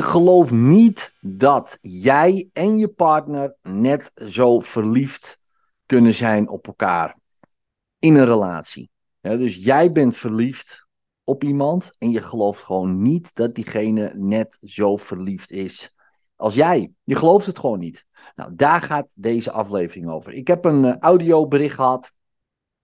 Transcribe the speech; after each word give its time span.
Je 0.00 0.06
gelooft 0.06 0.50
niet 0.50 1.16
dat 1.20 1.78
jij 1.80 2.48
en 2.52 2.78
je 2.78 2.88
partner 2.88 3.54
net 3.62 4.12
zo 4.14 4.60
verliefd 4.60 5.38
kunnen 5.86 6.14
zijn 6.14 6.48
op 6.48 6.66
elkaar 6.66 7.16
in 7.98 8.14
een 8.14 8.24
relatie. 8.24 8.90
dus 9.20 9.54
jij 9.54 9.92
bent 9.92 10.16
verliefd 10.16 10.86
op 11.24 11.44
iemand 11.44 11.90
en 11.98 12.10
je 12.10 12.20
gelooft 12.20 12.62
gewoon 12.62 13.02
niet 13.02 13.34
dat 13.34 13.54
diegene 13.54 14.12
net 14.14 14.58
zo 14.62 14.96
verliefd 14.96 15.50
is 15.50 15.94
als 16.36 16.54
jij. 16.54 16.92
Je 17.04 17.16
gelooft 17.16 17.46
het 17.46 17.58
gewoon 17.58 17.78
niet. 17.78 18.04
Nou, 18.34 18.54
daar 18.54 18.82
gaat 18.82 19.12
deze 19.16 19.50
aflevering 19.50 20.10
over. 20.10 20.32
Ik 20.32 20.46
heb 20.46 20.64
een 20.64 20.84
uh, 20.84 20.96
audiobericht 20.98 21.74
gehad 21.74 22.12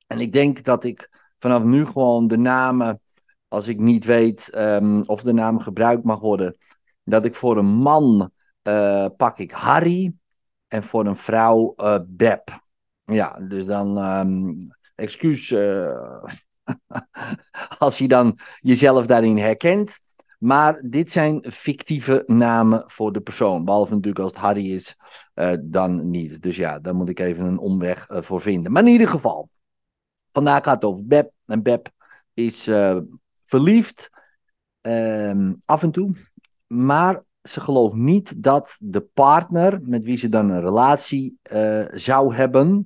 en 0.06 0.18
ik 0.20 0.32
denk 0.32 0.64
dat 0.64 0.84
ik 0.84 1.30
vanaf 1.38 1.62
nu 1.62 1.86
gewoon 1.86 2.28
de 2.28 2.38
namen, 2.38 3.00
als 3.48 3.66
ik 3.66 3.78
niet 3.78 4.04
weet 4.04 4.56
um, 4.56 5.02
of 5.02 5.22
de 5.22 5.32
naam 5.32 5.58
gebruikt 5.58 6.04
mag 6.04 6.20
worden, 6.20 6.56
dat 7.06 7.24
ik 7.24 7.34
voor 7.34 7.56
een 7.56 7.66
man 7.66 8.30
uh, 8.62 9.06
pak 9.16 9.38
ik 9.38 9.50
Harry 9.50 10.14
en 10.68 10.82
voor 10.82 11.06
een 11.06 11.16
vrouw 11.16 11.74
uh, 11.76 11.98
Beb. 12.06 12.64
Ja, 13.04 13.40
dus 13.40 13.64
dan 13.64 13.98
um, 13.98 14.68
excuus 14.94 15.50
uh, 15.50 16.24
als 17.78 17.98
je 17.98 18.08
dan 18.08 18.38
jezelf 18.60 19.06
daarin 19.06 19.38
herkent. 19.38 19.98
Maar 20.38 20.80
dit 20.84 21.10
zijn 21.12 21.44
fictieve 21.52 22.22
namen 22.26 22.84
voor 22.86 23.12
de 23.12 23.20
persoon. 23.20 23.64
Behalve 23.64 23.94
natuurlijk 23.94 24.24
als 24.24 24.32
het 24.32 24.40
Harry 24.40 24.74
is, 24.74 24.96
dan 25.60 26.10
niet. 26.10 26.42
Dus 26.42 26.56
ja, 26.56 26.78
daar 26.78 26.94
moet 26.94 27.08
ik 27.08 27.18
even 27.18 27.44
een 27.44 27.58
omweg 27.58 28.06
voor 28.08 28.40
vinden. 28.40 28.72
Maar 28.72 28.82
in 28.82 28.88
ieder 28.88 29.08
geval, 29.08 29.48
vandaag 30.32 30.64
gaat 30.64 30.74
het 30.74 30.84
over 30.84 31.06
Beb. 31.06 31.30
En 31.46 31.62
Beb 31.62 31.88
is 32.34 32.70
verliefd 33.44 34.10
um, 34.80 35.62
af 35.64 35.82
en 35.82 35.90
toe. 35.90 36.14
Maar 36.66 37.24
ze 37.42 37.60
gelooft 37.60 37.94
niet 37.94 38.42
dat 38.42 38.76
de 38.80 39.00
partner 39.00 39.78
met 39.80 40.04
wie 40.04 40.16
ze 40.16 40.28
dan 40.28 40.50
een 40.50 40.60
relatie 40.60 41.38
zou 41.94 42.34
hebben, 42.34 42.84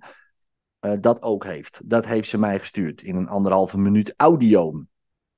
dat 1.00 1.22
ook 1.22 1.44
heeft. 1.44 1.80
Dat 1.84 2.06
heeft 2.06 2.28
ze 2.28 2.38
mij 2.38 2.58
gestuurd 2.58 3.02
in 3.02 3.16
een 3.16 3.28
anderhalve 3.28 3.78
minuut 3.78 4.14
audio. 4.16 4.84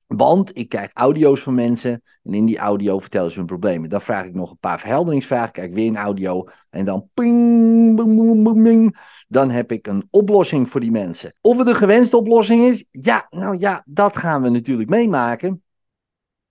Want 0.07 0.59
ik 0.59 0.69
krijg 0.69 0.91
audio's 0.93 1.41
van 1.41 1.55
mensen 1.55 2.03
en 2.23 2.35
in 2.35 2.47
die 2.47 2.59
audio 2.59 2.98
vertellen 2.98 3.31
ze 3.31 3.39
hun 3.39 3.47
problemen. 3.47 3.89
Dan 3.89 4.01
vraag 4.01 4.25
ik 4.25 4.35
nog 4.35 4.51
een 4.51 4.59
paar 4.59 4.81
verhelderingsvragen, 4.81 5.53
kijk 5.53 5.75
weer 5.75 5.89
een 5.89 5.97
audio 5.97 6.48
en 6.70 6.85
dan 6.85 7.09
ping, 7.15 7.97
bing, 7.97 8.43
bing, 8.43 8.63
bing, 8.63 8.98
dan 9.29 9.51
heb 9.51 9.73
ik 9.73 9.87
een 9.87 10.07
oplossing 10.11 10.70
voor 10.70 10.81
die 10.81 10.91
mensen. 10.91 11.35
Of 11.41 11.59
het 11.59 11.67
een 11.67 11.75
gewenste 11.75 12.17
oplossing 12.17 12.65
is, 12.65 12.87
ja, 12.91 13.27
nou 13.31 13.59
ja, 13.59 13.83
dat 13.87 14.17
gaan 14.17 14.43
we 14.43 14.48
natuurlijk 14.48 14.89
meemaken. 14.89 15.63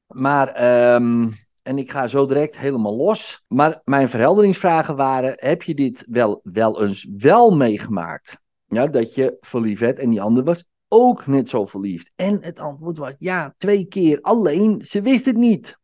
Maar, 0.07 0.63
um, 0.95 1.33
en 1.61 1.77
ik 1.77 1.91
ga 1.91 2.07
zo 2.07 2.25
direct 2.25 2.57
helemaal 2.57 2.95
los. 2.95 3.43
Maar 3.47 3.81
mijn 3.83 4.09
verhelderingsvragen 4.09 4.95
waren, 4.95 5.33
heb 5.35 5.63
je 5.63 5.75
dit 5.75 6.05
wel, 6.09 6.39
wel 6.43 6.83
eens 6.83 7.07
wel 7.17 7.55
meegemaakt? 7.55 8.39
Ja, 8.65 8.87
dat 8.87 9.15
je 9.15 9.37
verliefd 9.39 9.79
werd 9.79 9.99
en 9.99 10.09
die 10.09 10.21
ander 10.21 10.43
was 10.43 10.65
ook 10.87 11.27
net 11.27 11.49
zo 11.49 11.65
verliefd? 11.65 12.11
En 12.15 12.43
het 12.43 12.59
antwoord 12.59 12.97
was 12.97 13.13
ja, 13.17 13.53
twee 13.57 13.85
keer. 13.85 14.21
Alleen, 14.21 14.81
ze 14.85 15.01
wist 15.01 15.25
het 15.25 15.37
niet 15.37 15.77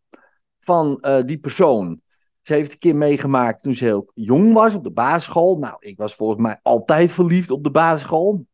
van 0.59 0.97
uh, 1.01 1.21
die 1.21 1.37
persoon. 1.37 2.01
Ze 2.41 2.53
heeft 2.53 2.71
een 2.71 2.79
keer 2.79 2.95
meegemaakt 2.95 3.61
toen 3.61 3.73
ze 3.73 3.83
heel 3.83 4.11
jong 4.13 4.53
was 4.53 4.73
op 4.73 4.83
de 4.83 4.91
basisschool. 4.91 5.57
Nou, 5.57 5.75
ik 5.79 5.97
was 5.97 6.16
volgens 6.16 6.41
mij 6.41 6.59
altijd 6.61 7.11
verliefd 7.11 7.51
op 7.51 7.63
de 7.63 7.71
basisschool. 7.71 8.45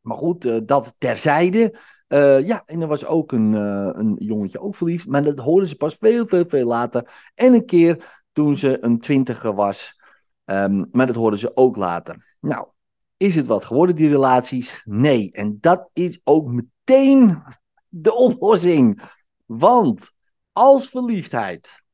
Maar 0.00 0.16
goed, 0.16 0.44
uh, 0.44 0.58
dat 0.64 0.94
terzijde. 0.98 1.78
Uh, 2.08 2.46
ja, 2.46 2.62
en 2.66 2.80
er 2.80 2.88
was 2.88 3.04
ook 3.04 3.32
een, 3.32 3.52
een 3.52 4.16
jongetje 4.18 4.60
ook 4.60 4.74
verliefd. 4.74 5.06
Maar 5.06 5.24
dat 5.24 5.38
hoorden 5.38 5.68
ze 5.68 5.76
pas 5.76 5.94
veel, 5.94 6.26
veel, 6.26 6.44
veel 6.48 6.66
later. 6.66 7.30
En 7.34 7.54
een 7.54 7.66
keer 7.66 8.22
toen 8.32 8.56
ze 8.56 8.84
een 8.84 8.98
twintiger 8.98 9.54
was. 9.54 9.96
Um, 10.44 10.88
maar 10.92 11.06
dat 11.06 11.16
hoorden 11.16 11.38
ze 11.38 11.56
ook 11.56 11.76
later. 11.76 12.36
Nou, 12.40 12.66
is 13.16 13.34
het 13.34 13.46
wat 13.46 13.64
geworden, 13.64 13.96
die 13.96 14.08
relaties? 14.08 14.82
Nee. 14.84 15.30
En 15.32 15.58
dat 15.60 15.90
is 15.92 16.20
ook 16.24 16.50
meteen 16.50 17.42
de 17.88 18.14
oplossing. 18.14 19.02
Want 19.46 20.10
als 20.52 20.88
verliefdheid. 20.88 21.84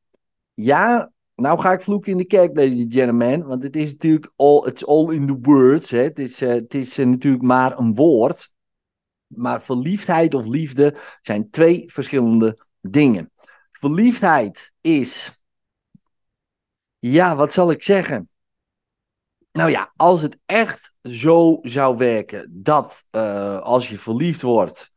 Ja, 0.54 1.12
nou 1.34 1.60
ga 1.60 1.72
ik 1.72 1.80
vloeken 1.80 2.12
in 2.12 2.18
de 2.18 2.24
kerk, 2.24 2.56
ladies 2.56 2.82
and 2.82 2.92
gentlemen. 2.92 3.46
Want 3.46 3.62
het 3.62 3.76
is 3.76 3.92
natuurlijk 3.92 4.32
all, 4.36 4.66
it's 4.66 4.84
all 4.84 5.14
in 5.14 5.26
the 5.26 5.38
words. 5.42 5.90
Hè. 5.90 6.02
Het 6.02 6.18
is, 6.18 6.42
uh, 6.42 6.48
het 6.48 6.74
is 6.74 6.96
natuurlijk 6.96 7.42
maar 7.42 7.78
een 7.78 7.94
woord. 7.94 8.52
Maar 9.36 9.62
verliefdheid 9.62 10.34
of 10.34 10.46
liefde 10.46 10.96
zijn 11.22 11.50
twee 11.50 11.84
verschillende 11.86 12.58
dingen. 12.80 13.30
Verliefdheid 13.70 14.72
is. 14.80 15.42
Ja, 16.98 17.36
wat 17.36 17.52
zal 17.52 17.70
ik 17.70 17.82
zeggen? 17.82 18.28
Nou 19.52 19.70
ja, 19.70 19.92
als 19.96 20.22
het 20.22 20.38
echt 20.46 20.94
zo 21.02 21.58
zou 21.62 21.96
werken 21.96 22.50
dat 22.52 23.04
uh, 23.10 23.58
als 23.58 23.88
je 23.88 23.98
verliefd 23.98 24.42
wordt 24.42 24.92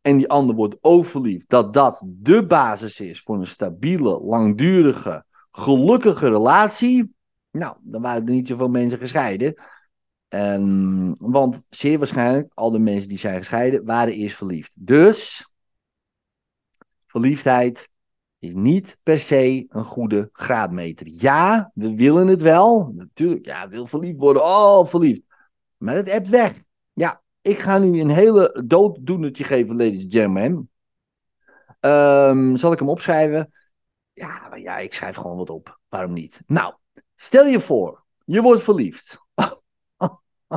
en 0.00 0.16
die 0.16 0.28
ander 0.28 0.54
wordt 0.54 0.76
ook 0.80 1.06
verliefd, 1.06 1.48
dat 1.48 1.72
dat 1.72 2.02
de 2.06 2.46
basis 2.46 3.00
is 3.00 3.22
voor 3.22 3.38
een 3.38 3.46
stabiele, 3.46 4.20
langdurige, 4.20 5.24
gelukkige 5.50 6.28
relatie, 6.28 7.14
nou, 7.50 7.76
dan 7.80 8.02
waren 8.02 8.26
er 8.26 8.32
niet 8.32 8.48
zoveel 8.48 8.68
mensen 8.68 8.98
gescheiden. 8.98 9.54
Um, 10.28 11.14
want 11.18 11.62
zeer 11.68 11.98
waarschijnlijk, 11.98 12.52
al 12.54 12.70
de 12.70 12.78
mensen 12.78 13.08
die 13.08 13.18
zijn 13.18 13.36
gescheiden, 13.36 13.84
waren 13.84 14.12
eerst 14.12 14.36
verliefd. 14.36 14.86
Dus, 14.86 15.48
verliefdheid 17.06 17.88
is 18.38 18.54
niet 18.54 18.98
per 19.02 19.18
se 19.18 19.66
een 19.68 19.84
goede 19.84 20.28
graadmeter. 20.32 21.06
Ja, 21.10 21.70
we 21.74 21.94
willen 21.94 22.26
het 22.26 22.40
wel. 22.40 22.92
Natuurlijk, 22.94 23.46
ja, 23.46 23.68
wil 23.68 23.86
verliefd 23.86 24.18
worden. 24.18 24.42
Oh, 24.42 24.86
verliefd. 24.86 25.22
Maar 25.76 25.94
het 25.94 26.10
hebt 26.10 26.28
weg. 26.28 26.62
Ja, 26.92 27.22
ik 27.40 27.58
ga 27.58 27.78
nu 27.78 28.00
een 28.00 28.10
hele 28.10 28.62
dooddoenertje 28.66 29.44
geven, 29.44 29.76
ladies 29.76 30.02
and 30.02 30.12
gentlemen. 30.12 30.70
Um, 31.80 32.56
zal 32.56 32.72
ik 32.72 32.78
hem 32.78 32.88
opschrijven? 32.88 33.52
Ja, 34.12 34.54
ja, 34.54 34.78
ik 34.78 34.94
schrijf 34.94 35.16
gewoon 35.16 35.36
wat 35.36 35.50
op. 35.50 35.80
Waarom 35.88 36.12
niet? 36.12 36.42
Nou, 36.46 36.74
stel 37.16 37.46
je 37.46 37.60
voor, 37.60 38.04
je 38.24 38.42
wordt 38.42 38.62
verliefd. 38.62 39.23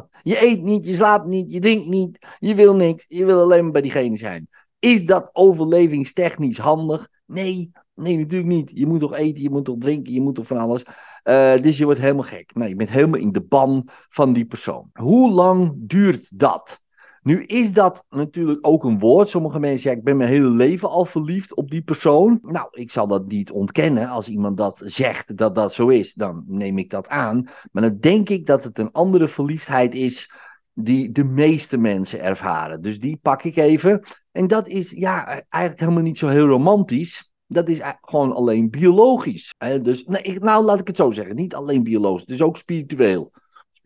je 0.24 0.44
eet 0.44 0.63
niet, 0.63 0.85
je 0.85 0.96
slaapt 0.96 1.28
niet, 1.28 1.52
je 1.52 1.59
drinkt 1.59 1.88
niet, 1.88 2.25
je 2.40 2.56
wil 2.56 2.75
niks, 2.75 3.06
je 3.08 3.25
wil 3.25 3.41
alleen 3.41 3.63
maar 3.63 3.72
bij 3.72 3.81
diegene 3.81 4.18
zijn. 4.18 4.50
Is 4.80 5.06
dat 5.06 5.30
overlevingstechnisch 5.34 6.58
handig? 6.58 7.08
Nee, 7.25 7.72
nee, 7.94 8.18
natuurlijk 8.18 8.50
niet. 8.50 8.72
Je 8.74 8.85
moet 8.85 9.00
toch 9.00 9.16
eten, 9.16 9.44
je 9.44 9.50
moet 9.50 9.66
toch 9.66 9.78
drinken, 9.80 10.13
je 10.13 10.22
moet 10.22 10.35
toch 10.35 10.47
van 10.47 10.58
alles. 10.58 10.84
Uh, 11.24 11.58
dus 11.62 11.78
je 11.78 11.85
wordt 11.85 12.00
helemaal 12.00 12.24
gek. 12.24 12.56
Nee, 12.56 12.69
je 12.69 12.75
bent 12.75 12.90
helemaal 12.90 13.19
in 13.19 13.31
de 13.31 13.41
ban 13.41 13.90
van 14.09 14.34
die 14.34 14.46
persoon. 14.46 14.90
Hoe 14.94 15.31
lang 15.31 15.74
duurt 15.75 16.40
dat? 16.40 16.81
Nu 17.27 17.43
is 17.43 17.73
dat 17.73 18.05
natuurlijk 18.09 18.59
ook 18.61 18.83
een 18.83 18.99
woord. 18.99 19.29
Sommige 19.29 19.59
mensen 19.59 19.79
zeggen, 19.79 19.99
ik 19.99 20.05
ben 20.05 20.17
mijn 20.17 20.29
hele 20.29 20.49
leven 20.49 20.89
al 20.89 21.05
verliefd 21.05 21.55
op 21.55 21.71
die 21.71 21.81
persoon. 21.81 22.39
Nou, 22.41 22.67
ik 22.71 22.91
zal 22.91 23.07
dat 23.07 23.25
niet 23.25 23.51
ontkennen. 23.51 24.07
Als 24.07 24.27
iemand 24.29 24.57
dat 24.57 24.81
zegt 24.85 25.37
dat 25.37 25.55
dat 25.55 25.73
zo 25.73 25.87
is, 25.87 26.13
dan 26.13 26.43
neem 26.47 26.78
ik 26.78 26.90
dat 26.90 27.07
aan. 27.07 27.49
Maar 27.72 27.84
dan 27.84 27.97
denk 27.99 28.29
ik 28.29 28.46
dat 28.46 28.63
het 28.63 28.79
een 28.79 28.91
andere 28.91 29.28
verliefdheid 29.28 29.96
is 29.96 30.31
die 30.73 31.11
de 31.11 31.23
meeste 31.23 31.78
mensen 31.78 32.22
ervaren. 32.22 32.81
Dus 32.81 32.99
die 32.99 33.19
pak 33.22 33.43
ik 33.43 33.55
even. 33.55 34.03
En 34.31 34.47
dat 34.47 34.67
is 34.67 34.91
ja, 34.91 35.25
eigenlijk 35.49 35.79
helemaal 35.79 36.03
niet 36.03 36.17
zo 36.17 36.28
heel 36.28 36.47
romantisch. 36.47 37.31
Dat 37.47 37.69
is 37.69 37.79
gewoon 38.02 38.34
alleen 38.35 38.69
biologisch. 38.69 39.53
Dus 39.81 40.03
nee, 40.03 40.40
nou, 40.40 40.63
laat 40.63 40.79
ik 40.79 40.87
het 40.87 40.97
zo 40.97 41.11
zeggen. 41.11 41.35
Niet 41.35 41.55
alleen 41.55 41.84
biologisch, 41.84 42.25
dus 42.25 42.41
ook 42.41 42.57
spiritueel. 42.57 43.31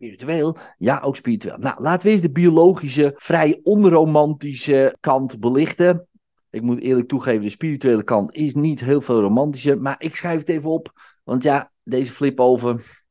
Spiritueel? 0.02 0.56
Ja, 0.78 1.00
ook 1.00 1.16
spiritueel. 1.16 1.58
Nou, 1.58 1.82
laten 1.82 2.06
we 2.06 2.12
eens 2.12 2.20
de 2.22 2.30
biologische, 2.30 3.12
vrij 3.16 3.60
onromantische 3.62 4.96
kant 5.00 5.40
belichten. 5.40 6.08
Ik 6.50 6.62
moet 6.62 6.80
eerlijk 6.80 7.08
toegeven, 7.08 7.42
de 7.42 7.48
spirituele 7.48 8.02
kant 8.02 8.34
is 8.34 8.54
niet 8.54 8.80
heel 8.80 9.00
veel 9.00 9.20
romantischer. 9.20 9.80
Maar 9.80 9.94
ik 9.98 10.16
schrijf 10.16 10.38
het 10.38 10.48
even 10.48 10.70
op. 10.70 10.92
Want 11.24 11.42
ja, 11.42 11.70
deze 11.82 12.12
flip 12.12 12.40
over 12.40 13.02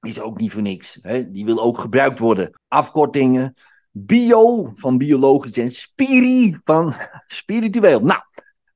is 0.00 0.20
ook 0.20 0.38
niet 0.38 0.52
voor 0.52 0.62
niks. 0.62 0.98
Hè? 1.02 1.30
Die 1.30 1.44
wil 1.44 1.62
ook 1.62 1.78
gebruikt 1.78 2.18
worden. 2.18 2.60
Afkortingen. 2.68 3.54
Bio 3.90 4.70
van 4.74 4.98
biologisch 4.98 5.56
en 5.56 5.70
spiri 5.70 6.58
van 6.62 6.94
spiritueel. 7.26 8.00
Nou, 8.00 8.20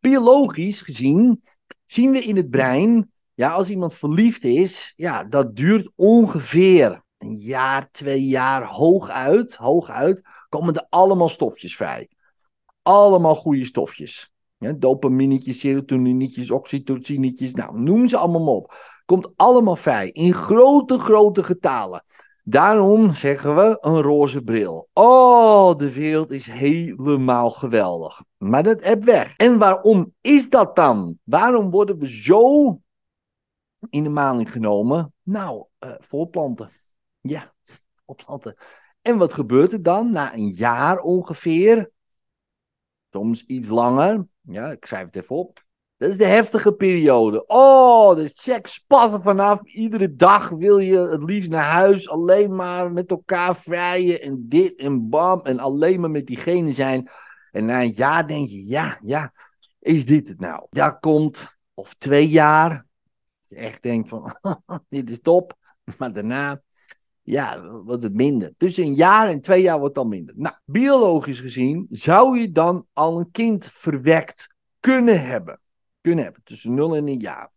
biologisch 0.00 0.80
gezien 0.80 1.42
zien 1.84 2.10
we 2.10 2.22
in 2.22 2.36
het 2.36 2.50
brein, 2.50 3.10
ja, 3.34 3.50
als 3.50 3.68
iemand 3.68 3.94
verliefd 3.94 4.44
is, 4.44 4.92
ja, 4.96 5.24
dat 5.24 5.56
duurt 5.56 5.90
ongeveer 5.94 7.04
een 7.18 7.36
jaar, 7.36 7.90
twee 7.90 8.26
jaar 8.26 8.64
hooguit, 8.64 9.54
hooguit, 9.56 10.22
komen 10.48 10.74
er 10.74 10.86
allemaal 10.88 11.28
stofjes 11.28 11.76
vrij. 11.76 12.08
Allemaal 12.82 13.34
goede 13.34 13.64
stofjes. 13.64 14.30
Ja, 14.58 14.76
serotoninetjes, 15.40 16.50
oxytocinetjes, 16.50 17.54
nou, 17.54 17.80
noem 17.80 18.08
ze 18.08 18.16
allemaal 18.16 18.44
maar 18.44 18.54
op. 18.54 18.74
Komt 19.04 19.32
allemaal 19.36 19.76
vrij, 19.76 20.10
in 20.10 20.32
grote, 20.32 20.98
grote 20.98 21.42
getalen. 21.42 22.04
Daarom 22.48 23.14
zeggen 23.14 23.54
we 23.54 23.78
een 23.80 24.00
roze 24.00 24.42
bril. 24.42 24.88
Oh, 24.92 25.76
de 25.76 25.92
wereld 25.92 26.30
is 26.30 26.46
helemaal 26.46 27.50
geweldig. 27.50 28.22
Maar 28.36 28.62
dat 28.62 28.84
heb 28.84 29.04
weg. 29.04 29.36
En 29.36 29.58
waarom 29.58 30.12
is 30.20 30.50
dat 30.50 30.76
dan? 30.76 31.18
Waarom 31.24 31.70
worden 31.70 31.98
we 31.98 32.10
zo 32.10 32.78
in 33.90 34.02
de 34.02 34.08
maling 34.08 34.52
genomen? 34.52 35.12
Nou, 35.22 35.64
uh, 35.84 35.90
voorplanten. 35.98 36.70
Ja, 37.26 37.52
voorplanten. 38.06 38.56
En 39.02 39.18
wat 39.18 39.32
gebeurt 39.32 39.72
er 39.72 39.82
dan? 39.82 40.10
Na 40.10 40.34
een 40.34 40.48
jaar 40.48 41.00
ongeveer, 41.00 41.90
soms 43.10 43.44
iets 43.44 43.68
langer, 43.68 44.26
ja, 44.40 44.70
ik 44.70 44.86
schrijf 44.86 45.04
het 45.04 45.16
even 45.16 45.36
op. 45.36 45.64
Dat 45.96 46.10
is 46.10 46.16
de 46.16 46.26
heftige 46.26 46.72
periode. 46.72 47.46
Oh, 47.46 48.14
de 48.14 48.28
seks 48.34 48.72
spat 48.72 49.22
vanaf. 49.22 49.62
Iedere 49.62 50.14
dag 50.14 50.48
wil 50.48 50.78
je 50.78 50.98
het 50.98 51.22
liefst 51.22 51.50
naar 51.50 51.64
huis. 51.64 52.08
Alleen 52.08 52.56
maar 52.56 52.92
met 52.92 53.10
elkaar 53.10 53.56
vrijen. 53.56 54.22
En 54.22 54.48
dit 54.48 54.78
en 54.78 55.08
bam. 55.08 55.40
En 55.40 55.58
alleen 55.58 56.00
maar 56.00 56.10
met 56.10 56.26
diegene 56.26 56.72
zijn. 56.72 57.08
En 57.52 57.64
na 57.64 57.82
een 57.82 57.92
jaar 57.92 58.26
denk 58.26 58.48
je, 58.48 58.66
ja, 58.66 59.00
ja, 59.02 59.32
is 59.78 60.06
dit 60.06 60.28
het 60.28 60.40
nou? 60.40 60.66
Dat 60.70 61.00
komt, 61.00 61.56
of 61.74 61.94
twee 61.94 62.28
jaar. 62.28 62.86
Je 63.48 63.56
echt 63.56 63.82
denkt 63.82 64.08
van, 64.08 64.36
dit 64.88 65.10
is 65.10 65.20
top. 65.20 65.54
Maar 65.98 66.12
daarna, 66.12 66.62
ja, 67.26 67.70
wordt 67.70 68.02
het 68.02 68.14
minder. 68.14 68.54
Tussen 68.56 68.84
een 68.84 68.94
jaar 68.94 69.28
en 69.28 69.40
twee 69.40 69.62
jaar 69.62 69.78
wordt 69.78 69.98
al 69.98 70.06
minder. 70.06 70.34
Nou, 70.38 70.54
biologisch 70.64 71.40
gezien 71.40 71.86
zou 71.90 72.38
je 72.38 72.52
dan 72.52 72.86
al 72.92 73.18
een 73.18 73.30
kind 73.30 73.66
verwekt 73.72 74.54
kunnen 74.80 75.26
hebben 75.26 75.60
kunnen 76.06 76.24
hebben. 76.24 76.42
Tussen 76.44 76.74
0 76.74 76.96
en 76.96 77.08
een 77.08 77.20
jaar. 77.20 77.50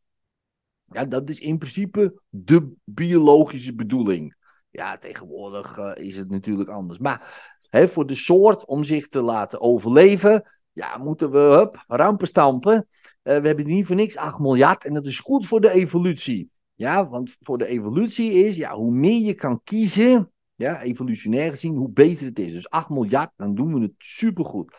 Ja, 0.86 1.06
dat 1.06 1.30
is 1.30 1.39
in 1.39 1.57
principe 1.57 2.21
de 2.30 2.71
biologische 2.83 3.75
bedoeling. 3.75 4.36
Ja, 4.69 4.98
tegenwoordig 4.98 5.77
uh, 5.77 5.92
is 5.95 6.18
het 6.18 6.30
natuurlijk 6.30 6.69
anders. 6.69 7.00
Maar 7.00 7.50
hè, 7.69 7.88
voor 7.88 8.06
de 8.06 8.16
soort 8.16 8.66
om 8.66 8.83
zich 8.83 9.07
te 9.07 9.21
laten 9.21 9.62
overleven, 9.62 10.50
ja, 10.71 10.98
moeten 10.98 11.31
we 11.31 11.38
hup, 11.38 11.83
rampen 11.88 12.27
stampen. 12.27 12.74
Uh, 12.74 13.38
we 13.39 13.48
hebben 13.48 13.66
niet 13.66 13.86
voor 13.86 13.95
niks 13.95 14.18
8 14.18 14.39
miljard 14.39 14.86
en 14.86 14.94
dat 14.94 15.06
is 15.06 15.19
goed 15.19 15.48
voor 15.48 15.62
de 15.62 15.71
evolutie. 15.71 16.50
Ja, 16.79 17.09
want 17.09 17.35
voor 17.39 17.57
de 17.57 17.65
evolutie 17.65 18.31
is, 18.31 18.55
ja, 18.55 18.75
hoe 18.75 18.91
meer 18.91 19.25
je 19.25 19.33
kan 19.33 19.63
kiezen, 19.63 20.31
ja, 20.55 20.81
evolutionair 20.81 21.49
gezien, 21.49 21.75
hoe 21.75 21.89
beter 21.89 22.25
het 22.25 22.39
is. 22.39 22.51
Dus 22.51 22.69
8 22.69 22.89
miljard, 22.89 23.31
dan 23.35 23.55
doen 23.55 23.73
we 23.73 23.81
het 23.81 23.93
supergoed. 23.97 24.75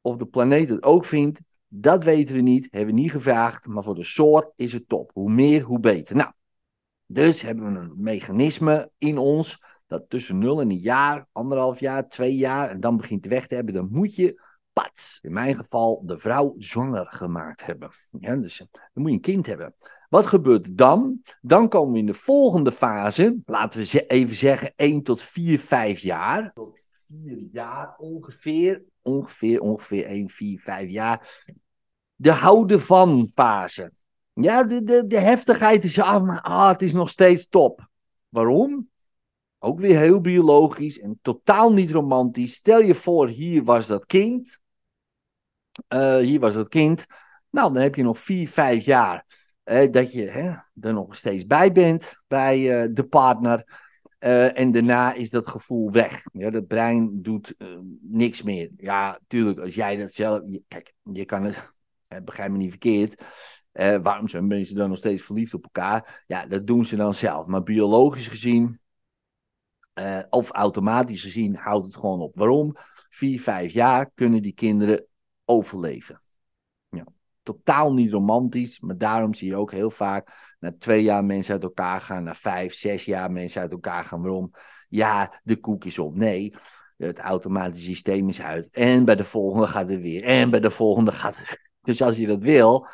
Of 0.00 0.16
de 0.16 0.26
planeet 0.26 0.68
het 0.68 0.82
ook 0.82 1.04
vindt, 1.04 1.40
dat 1.68 2.04
weten 2.04 2.34
we 2.34 2.40
niet, 2.40 2.68
hebben 2.70 2.94
we 2.94 3.00
niet 3.00 3.10
gevraagd, 3.10 3.66
maar 3.66 3.82
voor 3.82 3.94
de 3.94 4.04
soort 4.04 4.52
is 4.56 4.72
het 4.72 4.88
top. 4.88 5.10
Hoe 5.14 5.30
meer, 5.30 5.62
hoe 5.62 5.80
beter. 5.80 6.16
Nou, 6.16 6.32
dus 7.06 7.42
hebben 7.42 7.72
we 7.72 7.78
een 7.78 7.92
mechanisme 7.96 8.90
in 8.98 9.18
ons 9.18 9.62
dat 9.86 10.04
tussen 10.08 10.38
0 10.38 10.60
en 10.60 10.70
een 10.70 10.78
jaar, 10.78 11.26
anderhalf 11.32 11.80
jaar, 11.80 12.08
twee 12.08 12.36
jaar, 12.36 12.70
en 12.70 12.80
dan 12.80 12.96
begint 12.96 13.22
de 13.22 13.28
weg 13.28 13.46
te 13.46 13.54
hebben, 13.54 13.74
dan 13.74 13.88
moet 13.90 14.14
je, 14.14 14.42
in 15.22 15.32
mijn 15.32 15.56
geval, 15.56 16.02
de 16.04 16.18
vrouw 16.18 16.54
zwanger 16.58 17.06
gemaakt 17.06 17.66
hebben. 17.66 17.90
Ja, 18.20 18.36
dus 18.36 18.58
dan 18.58 18.68
moet 18.92 19.08
je 19.08 19.14
een 19.16 19.20
kind 19.20 19.46
hebben. 19.46 19.74
Wat 20.08 20.26
gebeurt 20.26 20.78
dan? 20.78 21.22
Dan 21.40 21.68
komen 21.68 21.92
we 21.92 21.98
in 21.98 22.06
de 22.06 22.14
volgende 22.14 22.72
fase, 22.72 23.40
laten 23.44 23.80
we 23.80 24.06
even 24.06 24.36
zeggen 24.36 24.72
1 24.76 25.02
tot 25.02 25.22
4, 25.22 25.58
5 25.58 26.00
jaar. 26.00 26.52
Tot 26.52 26.78
4 27.08 27.48
jaar 27.52 27.94
ongeveer, 27.98 28.84
ongeveer, 29.02 29.60
ongeveer 29.60 30.04
1, 30.04 30.28
4, 30.28 30.60
5 30.60 30.90
jaar 30.90 31.44
de 32.14 32.32
houden 32.32 32.80
van 32.80 33.30
fase. 33.34 33.92
Ja, 34.32 34.64
de, 34.64 34.82
de, 34.82 35.06
de 35.06 35.18
heftigheid 35.18 35.84
is 35.84 36.00
af, 36.00 36.22
maar 36.22 36.40
ah, 36.40 36.68
het 36.68 36.82
is 36.82 36.92
nog 36.92 37.10
steeds 37.10 37.48
top. 37.48 37.88
Waarom? 38.28 38.88
Ook 39.58 39.80
weer 39.80 39.98
heel 39.98 40.20
biologisch 40.20 41.00
en 41.00 41.18
totaal 41.22 41.72
niet 41.72 41.90
romantisch. 41.90 42.54
Stel 42.54 42.80
je 42.80 42.94
voor, 42.94 43.28
hier 43.28 43.64
was 43.64 43.86
dat 43.86 44.06
kind. 44.06 44.58
Uh, 45.88 46.16
hier 46.16 46.40
was 46.40 46.54
dat 46.54 46.68
kind. 46.68 47.06
Nou, 47.50 47.72
dan 47.72 47.82
heb 47.82 47.94
je 47.94 48.02
nog 48.02 48.18
vier, 48.18 48.48
vijf 48.48 48.84
jaar 48.84 49.24
uh, 49.64 49.90
dat 49.90 50.12
je 50.12 50.28
hè, 50.28 50.54
er 50.80 50.92
nog 50.92 51.16
steeds 51.16 51.46
bij 51.46 51.72
bent 51.72 52.22
bij 52.26 52.84
uh, 52.84 52.88
de 52.92 53.04
partner. 53.04 53.84
en 54.54 54.72
daarna 54.72 55.12
is 55.12 55.30
dat 55.30 55.46
gevoel 55.46 55.90
weg. 55.90 56.22
Ja, 56.32 56.50
dat 56.50 56.66
brein 56.66 57.22
doet 57.22 57.54
niks 58.00 58.42
meer. 58.42 58.70
Ja, 58.76 59.18
tuurlijk, 59.26 59.58
als 59.58 59.74
jij 59.74 59.96
dat 59.96 60.12
zelf. 60.12 60.40
Kijk, 60.68 60.94
je 61.12 61.24
kan 61.24 61.42
het 61.42 61.72
eh, 62.08 62.20
begrijp 62.24 62.50
me 62.50 62.56
niet 62.56 62.70
verkeerd. 62.70 63.24
Eh, 63.72 63.96
waarom 64.02 64.28
zijn 64.28 64.46
mensen 64.46 64.76
dan 64.76 64.88
nog 64.88 64.98
steeds 64.98 65.22
verliefd 65.22 65.54
op 65.54 65.64
elkaar? 65.64 66.24
Ja, 66.26 66.46
dat 66.46 66.66
doen 66.66 66.84
ze 66.84 66.96
dan 66.96 67.14
zelf. 67.14 67.46
Maar 67.46 67.62
biologisch 67.62 68.28
gezien, 68.28 68.80
of 70.30 70.50
automatisch 70.50 71.22
gezien, 71.22 71.56
houdt 71.56 71.86
het 71.86 71.96
gewoon 71.96 72.20
op. 72.20 72.36
Waarom? 72.36 72.76
Vier, 73.08 73.40
vijf 73.40 73.72
jaar 73.72 74.10
kunnen 74.14 74.42
die 74.42 74.52
kinderen 74.52 75.06
overleven. 75.46 76.22
Ja, 76.88 77.06
totaal 77.42 77.92
niet 77.94 78.12
romantisch, 78.12 78.80
maar 78.80 78.98
daarom 78.98 79.34
zie 79.34 79.48
je 79.48 79.56
ook 79.56 79.72
heel 79.72 79.90
vaak 79.90 80.54
na 80.58 80.74
twee 80.78 81.02
jaar 81.02 81.24
mensen 81.24 81.52
uit 81.52 81.62
elkaar 81.62 82.00
gaan, 82.00 82.22
na 82.22 82.34
vijf, 82.34 82.74
zes 82.74 83.04
jaar 83.04 83.32
mensen 83.32 83.60
uit 83.60 83.72
elkaar 83.72 84.04
gaan. 84.04 84.22
Waarom? 84.22 84.50
Ja, 84.88 85.40
de 85.42 85.56
koek 85.56 85.84
is 85.84 85.98
op. 85.98 86.16
Nee, 86.16 86.52
het 86.96 87.18
automatische 87.18 87.86
systeem 87.86 88.28
is 88.28 88.40
uit. 88.40 88.68
En 88.70 89.04
bij 89.04 89.16
de 89.16 89.24
volgende 89.24 89.66
gaat 89.66 89.90
het 89.90 90.00
weer. 90.00 90.22
En 90.22 90.50
bij 90.50 90.60
de 90.60 90.70
volgende 90.70 91.12
gaat 91.12 91.36
het 91.36 91.64
dus 91.86 92.02
als 92.02 92.16
je 92.16 92.26
dat 92.26 92.40
wil, 92.40 92.88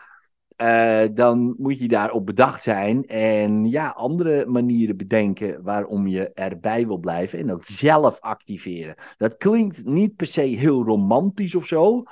uh, 0.57 1.05
dan 1.15 1.55
moet 1.59 1.79
je 1.79 1.89
daarop 1.89 2.27
bedacht 2.27 2.63
zijn 2.63 3.07
en 3.07 3.71
ja, 3.71 3.89
andere 3.89 4.47
manieren 4.47 4.97
bedenken 4.97 5.63
waarom 5.63 6.07
je 6.07 6.33
erbij 6.33 6.87
wil 6.87 6.99
blijven 6.99 7.39
en 7.39 7.47
dat 7.47 7.67
zelf 7.67 8.21
activeren. 8.21 8.95
Dat 9.17 9.37
klinkt 9.37 9.85
niet 9.85 10.17
per 10.17 10.27
se 10.27 10.41
heel 10.41 10.85
romantisch 10.85 11.55
of 11.55 11.67
zo, 11.67 12.03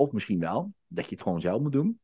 of 0.00 0.12
misschien 0.12 0.40
wel, 0.40 0.72
dat 0.86 1.04
je 1.04 1.10
het 1.10 1.22
gewoon 1.22 1.40
zelf 1.40 1.60
moet 1.60 1.72
doen. 1.72 2.00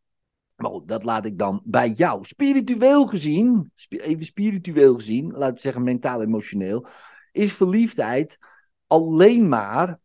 Maar 0.57 0.71
dat 0.87 1.05
laat 1.05 1.27
ik 1.27 1.39
dan 1.39 1.61
bij 1.65 1.91
jou. 1.91 2.25
Spiritueel 2.25 3.07
gezien, 3.07 3.73
even 3.89 4.25
spiritueel 4.25 4.95
gezien, 4.95 5.33
laten 5.33 5.55
we 5.55 5.61
zeggen 5.61 5.83
mentaal 5.83 6.23
emotioneel, 6.23 6.87
is 7.33 7.53
verliefdheid 7.53 8.39
alleen 8.87 9.49
maar 9.49 9.99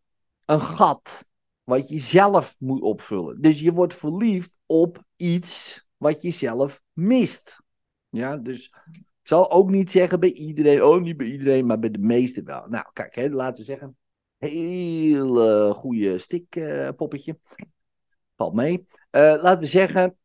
een 0.44 0.60
gat 0.60 1.24
wat 1.64 1.88
je 1.88 1.98
zelf 1.98 2.56
moet 2.58 2.80
opvullen. 2.80 3.40
Dus 3.40 3.60
je 3.60 3.72
wordt 3.72 3.94
verliefd 3.94 4.56
op 4.66 5.04
iets 5.16 5.84
wat 5.96 6.22
je 6.22 6.30
zelf 6.30 6.82
mist. 6.92 7.62
Ja, 8.08 8.36
dus 8.36 8.74
ik 8.92 9.28
zal 9.28 9.50
ook 9.50 9.70
niet 9.70 9.90
zeggen 9.90 10.20
bij 10.20 10.32
iedereen, 10.32 10.82
oh 10.82 11.00
niet 11.00 11.16
bij 11.16 11.26
iedereen, 11.26 11.66
maar 11.66 11.78
bij 11.78 11.90
de 11.90 11.98
meesten 11.98 12.44
wel. 12.44 12.68
Nou, 12.68 12.86
kijk, 12.92 13.14
hè, 13.14 13.28
laten 13.28 13.56
we 13.56 13.64
zeggen, 13.64 13.96
heel 14.38 15.74
goede 15.74 16.18
stikpoppetje. 16.18 17.38
Uh, 17.56 17.66
Valt 18.36 18.54
mee. 18.54 18.86
Uh, 19.10 19.20
laten 19.20 19.58
we 19.58 19.66
zeggen, 19.66 20.16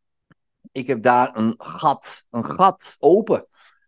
ik 0.72 0.88
heb 0.88 1.02
daar 1.02 1.38
een 1.38 1.54
gat, 1.58 2.26
een 2.30 2.46
gat 2.46 2.96
open. 3.00 3.48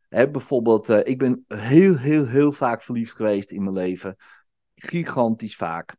Hè, 0.09 0.29
bijvoorbeeld, 0.29 0.89
uh, 0.89 0.99
ik 1.03 1.17
ben 1.17 1.45
heel, 1.47 1.97
heel, 1.97 2.25
heel 2.25 2.51
vaak 2.51 2.81
verliefd 2.81 3.15
geweest 3.15 3.51
in 3.51 3.63
mijn 3.63 3.75
leven. 3.75 4.15
Gigantisch 4.75 5.55
vaak. 5.55 5.95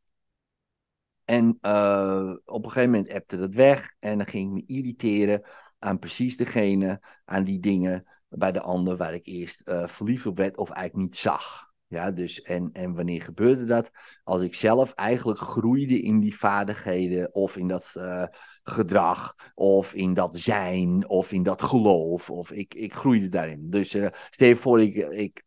En 1.25 1.59
uh, 1.63 2.35
op 2.45 2.65
een 2.65 2.71
gegeven 2.71 2.91
moment 2.91 3.13
appte 3.13 3.37
dat 3.37 3.55
weg. 3.55 3.95
En 3.99 4.19
dan 4.19 4.27
ging 4.27 4.49
ik 4.49 4.55
me 4.55 4.75
irriteren 4.75 5.43
aan 5.79 5.99
precies 5.99 6.37
degene, 6.37 7.01
aan 7.25 7.45
die 7.45 7.61
dingen 7.61 8.07
bij 8.29 8.53
de 8.53 8.61
ander 8.61 8.97
waar 8.97 9.15
ik 9.15 9.27
eerst 9.27 9.63
verliefd 9.65 10.27
op 10.27 10.37
werd 10.37 10.57
of 10.57 10.71
eigenlijk 10.71 11.07
niet 11.11 11.17
zag. 11.17 11.70
Ja, 11.91 12.11
dus 12.11 12.43
en, 12.43 12.71
en 12.73 12.95
wanneer 12.95 13.23
gebeurde 13.23 13.65
dat? 13.65 13.91
Als 14.25 14.43
ik 14.43 14.55
zelf 14.55 14.93
eigenlijk 14.93 15.39
groeide 15.39 16.01
in 16.01 16.21
die 16.21 16.37
vaardigheden 16.37 17.35
of 17.35 17.57
in 17.57 17.69
dat 17.69 17.93
uh, 17.97 18.25
gedrag 18.63 19.35
of 19.55 19.95
in 19.95 20.15
dat 20.15 20.37
zijn 20.37 21.09
of 21.09 21.33
in 21.33 21.43
dat 21.43 21.63
geloof. 21.63 22.31
Of 22.31 22.53
ik, 22.53 22.75
ik 22.75 22.95
groeide 22.95 23.29
daarin. 23.29 23.71
Dus 23.71 23.95
uh, 23.95 24.09
stel 24.31 24.49
je 24.49 24.57
voor, 24.57 24.81
ik, 24.81 24.95
ik 24.97 25.45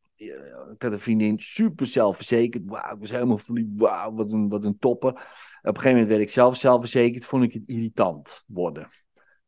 ik 0.74 0.82
had 0.82 0.92
een 0.92 1.00
vriendin, 1.00 1.40
super 1.40 1.86
zelfverzekerd. 1.86 2.64
Wauw, 2.66 2.94
ik 2.94 3.00
was 3.00 3.12
helemaal 3.12 3.38
verliefd. 3.38 3.70
Wauw, 3.76 4.14
wat 4.14 4.32
een, 4.32 4.50
wat 4.50 4.66
een 4.66 4.78
toppen. 4.78 5.10
Op 5.10 5.20
een 5.62 5.76
gegeven 5.76 5.92
moment 5.92 6.08
werd 6.08 6.22
ik 6.22 6.30
zelf 6.30 6.58
zelfverzekerd. 6.58 7.26
Vond 7.26 7.44
ik 7.44 7.54
het 7.54 7.64
irritant 7.66 8.44
worden. 8.48 8.90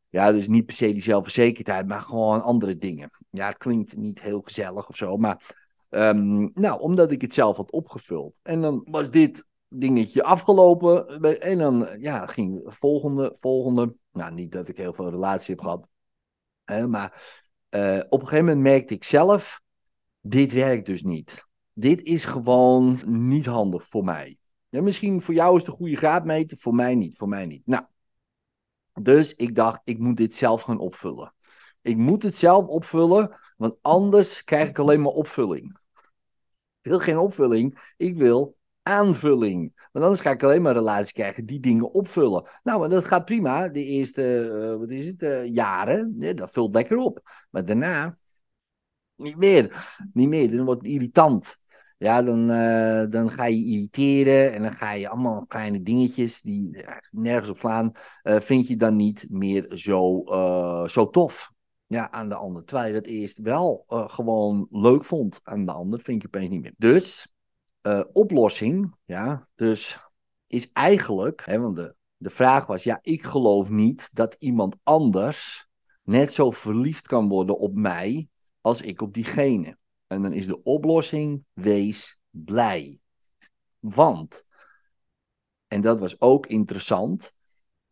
Ja, 0.09 0.31
dus 0.31 0.47
niet 0.47 0.65
per 0.65 0.75
se 0.75 0.93
die 0.93 1.01
zelfverzekerdheid, 1.01 1.87
maar 1.87 2.01
gewoon 2.01 2.43
andere 2.43 2.77
dingen. 2.77 3.09
Ja, 3.29 3.51
klinkt 3.51 3.97
niet 3.97 4.21
heel 4.21 4.41
gezellig 4.41 4.89
of 4.89 4.95
zo. 4.95 5.17
Maar 5.17 5.64
um, 5.95 6.49
nou, 6.53 6.79
omdat 6.79 7.11
ik 7.11 7.21
het 7.21 7.33
zelf 7.33 7.57
had 7.57 7.71
opgevuld. 7.71 8.39
En 8.43 8.61
dan 8.61 8.87
was 8.91 9.11
dit 9.11 9.45
dingetje 9.67 10.23
afgelopen. 10.23 11.21
En 11.39 11.57
dan 11.57 11.87
ja, 11.99 12.25
ging 12.25 12.61
volgende, 12.65 13.35
volgende. 13.39 13.95
Nou, 14.11 14.33
niet 14.33 14.51
dat 14.51 14.67
ik 14.67 14.77
heel 14.77 14.93
veel 14.93 15.09
relatie 15.09 15.55
heb 15.55 15.63
gehad. 15.63 15.87
Hè, 16.63 16.87
maar 16.87 17.43
uh, 17.69 17.99
op 18.09 18.21
een 18.21 18.27
gegeven 18.27 18.45
moment 18.45 18.63
merkte 18.63 18.93
ik 18.93 19.03
zelf 19.03 19.63
dit 20.27 20.51
werkt 20.51 20.85
dus 20.85 21.03
niet. 21.03 21.45
Dit 21.73 22.01
is 22.01 22.25
gewoon 22.25 22.99
niet 23.05 23.45
handig 23.45 23.87
voor 23.87 24.03
mij. 24.03 24.37
Ja, 24.69 24.81
misschien 24.81 25.21
voor 25.21 25.33
jou 25.33 25.57
is 25.57 25.67
een 25.67 25.73
goede 25.73 25.95
graadmeter, 25.95 26.57
voor 26.57 26.75
mij 26.75 26.95
niet, 26.95 27.17
voor 27.17 27.27
mij 27.27 27.45
niet. 27.45 27.61
Nou, 27.65 27.83
dus 29.01 29.35
ik 29.35 29.55
dacht, 29.55 29.81
ik 29.83 29.99
moet 29.99 30.17
dit 30.17 30.35
zelf 30.35 30.61
gaan 30.61 30.79
opvullen. 30.79 31.33
Ik 31.81 31.97
moet 31.97 32.23
het 32.23 32.37
zelf 32.37 32.65
opvullen, 32.65 33.39
want 33.57 33.75
anders 33.81 34.43
krijg 34.43 34.69
ik 34.69 34.79
alleen 34.79 35.01
maar 35.01 35.11
opvulling. 35.11 35.79
Wil 36.85 36.99
geen 36.99 37.17
opvulling, 37.17 37.93
ik 37.97 38.17
wil 38.17 38.57
aanvulling. 38.81 39.87
Want 39.91 40.05
anders 40.05 40.23
ga 40.23 40.31
ik 40.31 40.43
alleen 40.43 40.61
maar 40.61 40.73
relaties 40.73 41.11
krijgen 41.11 41.45
die 41.45 41.59
dingen 41.59 41.91
opvullen. 41.91 42.49
Nou, 42.63 42.79
maar 42.79 42.89
dat 42.89 43.05
gaat 43.05 43.25
prima. 43.25 43.69
De 43.69 43.83
eerste, 43.83 44.49
uh, 44.51 44.79
wat 44.79 44.89
is 44.89 45.05
het, 45.05 45.21
uh, 45.21 45.45
jaren, 45.45 46.35
dat 46.35 46.51
vult 46.51 46.73
lekker 46.73 46.97
op. 46.97 47.45
Maar 47.49 47.65
daarna, 47.65 48.17
niet 49.15 49.37
meer. 49.37 49.87
Niet 50.13 50.27
meer, 50.27 50.51
dan 50.51 50.65
wordt 50.65 50.81
het 50.81 50.91
irritant. 50.91 51.57
Ja, 51.97 52.23
dan, 52.23 52.51
uh, 52.51 53.05
dan 53.09 53.29
ga 53.29 53.45
je 53.45 53.65
irriteren 53.65 54.53
en 54.53 54.61
dan 54.61 54.73
ga 54.73 54.91
je 54.91 55.09
allemaal 55.09 55.45
kleine 55.45 55.81
dingetjes 55.81 56.41
die 56.41 56.85
nergens 57.11 57.49
op 57.49 57.57
slaan. 57.57 57.91
vind 58.23 58.67
je 58.67 58.75
dan 58.75 58.95
niet 58.95 59.25
meer 59.29 59.77
zo, 59.77 60.23
zo 60.87 61.09
tof 61.09 61.53
ja, 61.95 62.11
aan 62.11 62.29
de 62.29 62.35
ander. 62.35 62.63
Terwijl 62.65 62.93
dat 62.93 63.05
eerst 63.05 63.37
wel 63.37 63.83
gewoon 63.87 64.67
leuk 64.71 65.05
vond 65.05 65.39
aan 65.43 65.65
de 65.65 65.71
ander, 65.71 65.99
vind 65.99 66.21
je 66.21 66.27
opeens 66.27 66.49
niet 66.49 66.61
meer. 66.61 66.73
Dus 66.77 67.33
uh, 67.81 68.03
oplossing, 68.11 68.95
ja, 69.05 69.47
dus 69.55 69.99
is 70.47 70.71
eigenlijk, 70.71 71.45
hè, 71.45 71.59
want 71.59 71.75
de, 71.75 71.95
de 72.17 72.29
vraag 72.29 72.65
was, 72.65 72.83
ja, 72.83 72.99
ik 73.01 73.23
geloof 73.23 73.69
niet 73.69 74.09
dat 74.13 74.35
iemand 74.39 74.75
anders 74.83 75.67
net 76.03 76.33
zo 76.33 76.51
verliefd 76.51 77.07
kan 77.07 77.27
worden 77.27 77.57
op 77.57 77.73
mij 77.73 78.29
als 78.61 78.81
ik 78.81 79.01
op 79.01 79.13
diegene. 79.13 79.77
En 80.07 80.21
dan 80.21 80.33
is 80.33 80.45
de 80.45 80.63
oplossing, 80.63 81.43
wees 81.53 82.17
blij. 82.29 82.99
Want, 83.79 84.45
en 85.67 85.81
dat 85.81 85.99
was 85.99 86.21
ook 86.21 86.47
interessant, 86.47 87.35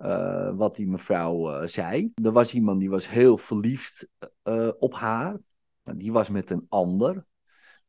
uh, 0.04 0.56
wat 0.56 0.76
die 0.76 0.88
mevrouw 0.88 1.62
uh, 1.62 1.68
zei. 1.68 2.12
Er 2.24 2.32
was 2.32 2.54
iemand 2.54 2.80
die 2.80 2.90
was 2.90 3.10
heel 3.10 3.38
verliefd 3.38 4.08
uh, 4.44 4.72
op 4.78 4.94
haar. 4.94 5.40
Nou, 5.84 5.98
die 5.98 6.12
was 6.12 6.30
met 6.30 6.50
een 6.50 6.66
ander. 6.70 7.26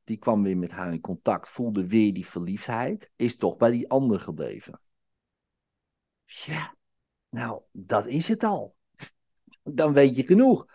Die 0.05 0.17
kwam 0.17 0.43
weer 0.43 0.57
met 0.57 0.71
haar 0.71 0.93
in 0.93 1.01
contact, 1.01 1.49
voelde 1.49 1.87
weer 1.87 2.15
die 2.15 2.27
verliefdheid, 2.27 3.11
is 3.17 3.37
toch 3.37 3.57
bij 3.57 3.71
die 3.71 3.91
ander 3.91 4.21
gebleven. 4.21 4.81
Ja, 6.25 6.77
nou, 7.29 7.63
dat 7.71 8.07
is 8.07 8.29
het 8.29 8.45
al. 8.45 8.77
Dan 9.63 9.93
weet 9.93 10.17
je 10.17 10.23
genoeg. 10.23 10.67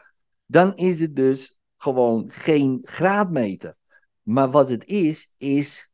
Dan 0.45 0.75
is 0.75 0.99
het 0.99 1.15
dus 1.15 1.59
gewoon 1.77 2.31
geen 2.31 2.79
graadmeter. 2.83 3.77
Maar 4.21 4.51
wat 4.51 4.69
het 4.69 4.85
is, 4.85 5.33
is 5.37 5.91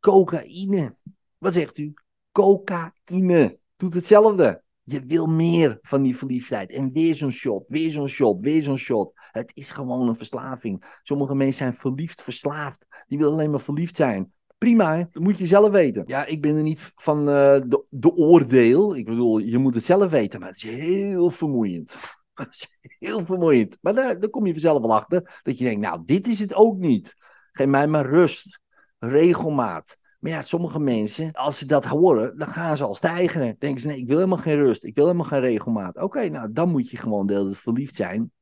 cocaïne. 0.00 0.96
Wat 1.38 1.52
zegt 1.52 1.78
u? 1.78 1.94
Cocaïne. 2.32 3.58
Doet 3.76 3.94
hetzelfde. 3.94 4.64
Je 4.88 5.06
wil 5.06 5.26
meer 5.26 5.78
van 5.82 6.02
die 6.02 6.16
verliefdheid. 6.16 6.70
En 6.70 6.92
weer 6.92 7.14
zo'n 7.14 7.30
shot, 7.30 7.64
weer 7.68 7.92
zo'n 7.92 8.08
shot, 8.08 8.40
weer 8.40 8.62
zo'n 8.62 8.76
shot. 8.76 9.12
Het 9.14 9.50
is 9.54 9.70
gewoon 9.70 10.08
een 10.08 10.16
verslaving. 10.16 10.98
Sommige 11.02 11.34
mensen 11.34 11.58
zijn 11.58 11.74
verliefd, 11.74 12.22
verslaafd. 12.22 12.86
Die 13.06 13.18
willen 13.18 13.32
alleen 13.32 13.50
maar 13.50 13.60
verliefd 13.60 13.96
zijn. 13.96 14.32
Prima, 14.58 15.08
dat 15.12 15.22
moet 15.22 15.38
je 15.38 15.46
zelf 15.46 15.70
weten. 15.70 16.04
Ja, 16.06 16.24
ik 16.24 16.42
ben 16.42 16.56
er 16.56 16.62
niet 16.62 16.92
van 16.94 17.18
uh, 17.18 17.26
de, 17.26 17.84
de, 17.88 18.14
oordeel. 18.14 18.96
Ik 18.96 19.04
bedoel, 19.04 19.38
je 19.38 19.58
moet 19.58 19.74
het 19.74 19.84
zelf 19.84 20.10
weten, 20.10 20.40
maar 20.40 20.48
het 20.48 20.62
is 20.62 20.70
heel 20.70 21.30
vermoeiend. 21.30 21.96
Is 22.50 22.68
heel 22.80 23.24
vermoeiend. 23.24 23.78
Maar 23.80 23.94
daar, 23.94 24.20
daar 24.20 24.30
kom 24.30 24.46
je 24.46 24.52
vanzelf 24.52 24.80
wel 24.80 24.94
achter. 24.94 25.40
Dat 25.42 25.58
je 25.58 25.64
denkt, 25.64 25.80
nou, 25.80 26.02
dit 26.04 26.28
is 26.28 26.38
het 26.38 26.54
ook 26.54 26.78
niet. 26.78 27.14
Geef 27.52 27.66
mij 27.66 27.86
maar 27.86 28.06
rust, 28.06 28.60
regelmaat. 28.98 29.96
Maar 30.26 30.34
ja, 30.34 30.42
sommige 30.42 30.78
mensen, 30.78 31.32
als 31.32 31.58
ze 31.58 31.66
dat 31.66 31.84
horen, 31.84 32.38
dan 32.38 32.48
gaan 32.48 32.76
ze 32.76 32.84
al 32.84 32.94
stijgen. 32.94 33.56
Denken 33.58 33.80
ze, 33.80 33.86
nee, 33.86 33.98
ik 33.98 34.06
wil 34.06 34.16
helemaal 34.16 34.38
geen 34.38 34.56
rust. 34.56 34.84
Ik 34.84 34.94
wil 34.94 35.04
helemaal 35.04 35.26
geen 35.26 35.40
regelmaat. 35.40 35.96
Oké, 35.96 36.28
nou, 36.28 36.52
dan 36.52 36.70
moet 36.70 36.90
je 36.90 36.96
gewoon 36.96 37.26
de 37.26 37.32
hele 37.32 37.44
tijd 37.44 37.58
verliefd 37.58 37.94
zijn. 37.94 38.32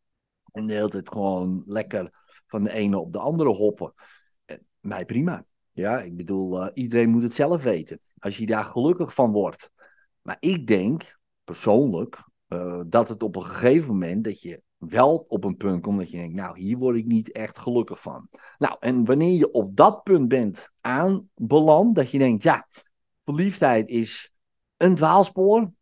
En 0.52 0.66
de 0.66 0.72
hele 0.72 0.88
tijd 0.88 1.08
gewoon 1.08 1.62
lekker 1.66 2.10
van 2.46 2.62
de 2.62 2.72
ene 2.72 2.98
op 2.98 3.12
de 3.12 3.18
andere 3.18 3.48
hoppen. 3.50 3.92
Eh, 4.44 4.56
mij 4.80 5.04
prima. 5.04 5.44
Ja, 5.72 6.00
ik 6.00 6.16
bedoel, 6.16 6.62
uh, 6.62 6.70
iedereen 6.74 7.08
moet 7.08 7.22
het 7.22 7.34
zelf 7.34 7.62
weten. 7.62 8.00
Als 8.18 8.36
je 8.36 8.46
daar 8.46 8.64
gelukkig 8.64 9.14
van 9.14 9.32
wordt. 9.32 9.70
Maar 10.22 10.36
ik 10.40 10.66
denk, 10.66 11.18
persoonlijk, 11.44 12.28
uh, 12.48 12.80
dat 12.86 13.08
het 13.08 13.22
op 13.22 13.36
een 13.36 13.44
gegeven 13.44 13.88
moment 13.88 14.24
dat 14.24 14.40
je 14.40 14.62
wel 14.88 15.24
op 15.28 15.44
een 15.44 15.56
punt 15.56 15.82
komt 15.82 15.98
dat 15.98 16.10
je 16.10 16.16
denkt, 16.16 16.34
nou, 16.34 16.58
hier 16.58 16.78
word 16.78 16.96
ik 16.96 17.06
niet 17.06 17.32
echt 17.32 17.58
gelukkig 17.58 18.00
van. 18.00 18.28
Nou, 18.58 18.76
en 18.80 19.04
wanneer 19.04 19.38
je 19.38 19.50
op 19.50 19.76
dat 19.76 20.02
punt 20.02 20.28
bent 20.28 20.70
aanbeland, 20.80 21.94
dat 21.94 22.10
je 22.10 22.18
denkt, 22.18 22.42
ja, 22.42 22.66
verliefdheid 23.22 23.88
is 23.88 24.32
een 24.76 24.94
dwaalspoor. 24.94 25.72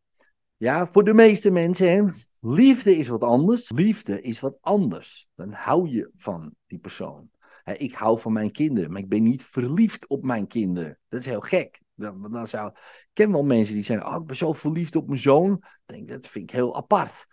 Ja, 0.56 0.86
voor 0.86 1.04
de 1.04 1.14
meeste 1.14 1.50
mensen, 1.50 1.92
hè, 1.92 2.10
liefde 2.40 2.96
is 2.96 3.08
wat 3.08 3.22
anders. 3.22 3.70
Liefde 3.70 4.20
is 4.20 4.40
wat 4.40 4.56
anders. 4.60 5.28
Dan 5.34 5.52
hou 5.52 5.88
je 5.88 6.10
van 6.16 6.54
die 6.66 6.78
persoon. 6.78 7.30
ik 7.76 7.94
hou 7.94 8.20
van 8.20 8.32
mijn 8.32 8.50
kinderen, 8.50 8.90
maar 8.90 9.00
ik 9.00 9.08
ben 9.08 9.22
niet 9.22 9.44
verliefd 9.44 10.06
op 10.08 10.24
mijn 10.24 10.46
kinderen. 10.46 10.98
Dat 11.08 11.20
is 11.20 11.26
heel 11.26 11.40
gek. 11.40 11.80
Dan, 11.94 12.32
dan 12.32 12.46
zou, 12.46 12.68
ik 12.68 13.10
ken 13.12 13.32
wel 13.32 13.44
mensen 13.44 13.74
die 13.74 13.84
zeggen, 13.84 14.06
oh, 14.06 14.20
ik 14.20 14.26
ben 14.26 14.36
zo 14.36 14.52
verliefd 14.52 14.96
op 14.96 15.06
mijn 15.06 15.20
zoon. 15.20 15.62
Denk, 15.84 16.08
dat 16.08 16.26
vind 16.26 16.50
ik 16.50 16.56
heel 16.56 16.76
apart. 16.76 17.26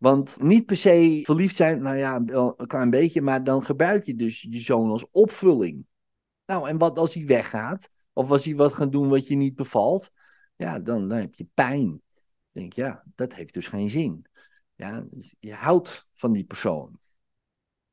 Want 0.00 0.42
niet 0.42 0.66
per 0.66 0.76
se 0.76 1.20
verliefd 1.22 1.56
zijn, 1.56 1.82
nou 1.82 1.96
ja, 1.96 2.22
een 2.26 2.66
klein 2.66 2.90
beetje, 2.90 3.20
maar 3.20 3.44
dan 3.44 3.64
gebruik 3.64 4.04
je 4.04 4.14
dus 4.14 4.42
je 4.42 4.60
zoon 4.60 4.90
als 4.90 5.10
opvulling. 5.10 5.86
Nou, 6.46 6.68
en 6.68 6.78
wat 6.78 6.98
als 6.98 7.14
hij 7.14 7.26
weggaat? 7.26 7.88
Of 8.12 8.30
als 8.30 8.44
hij 8.44 8.54
wat 8.54 8.72
gaat 8.72 8.92
doen 8.92 9.08
wat 9.08 9.26
je 9.26 9.36
niet 9.36 9.54
bevalt? 9.54 10.10
Ja, 10.56 10.78
dan, 10.78 11.08
dan 11.08 11.18
heb 11.18 11.34
je 11.34 11.46
pijn. 11.54 11.88
Dan 11.88 12.00
denk 12.52 12.72
je, 12.72 12.82
ja, 12.82 13.04
dat 13.14 13.34
heeft 13.34 13.54
dus 13.54 13.68
geen 13.68 13.90
zin. 13.90 14.26
Ja, 14.74 15.06
dus 15.10 15.34
je 15.38 15.54
houdt 15.54 16.06
van 16.14 16.32
die 16.32 16.44
persoon. 16.44 16.98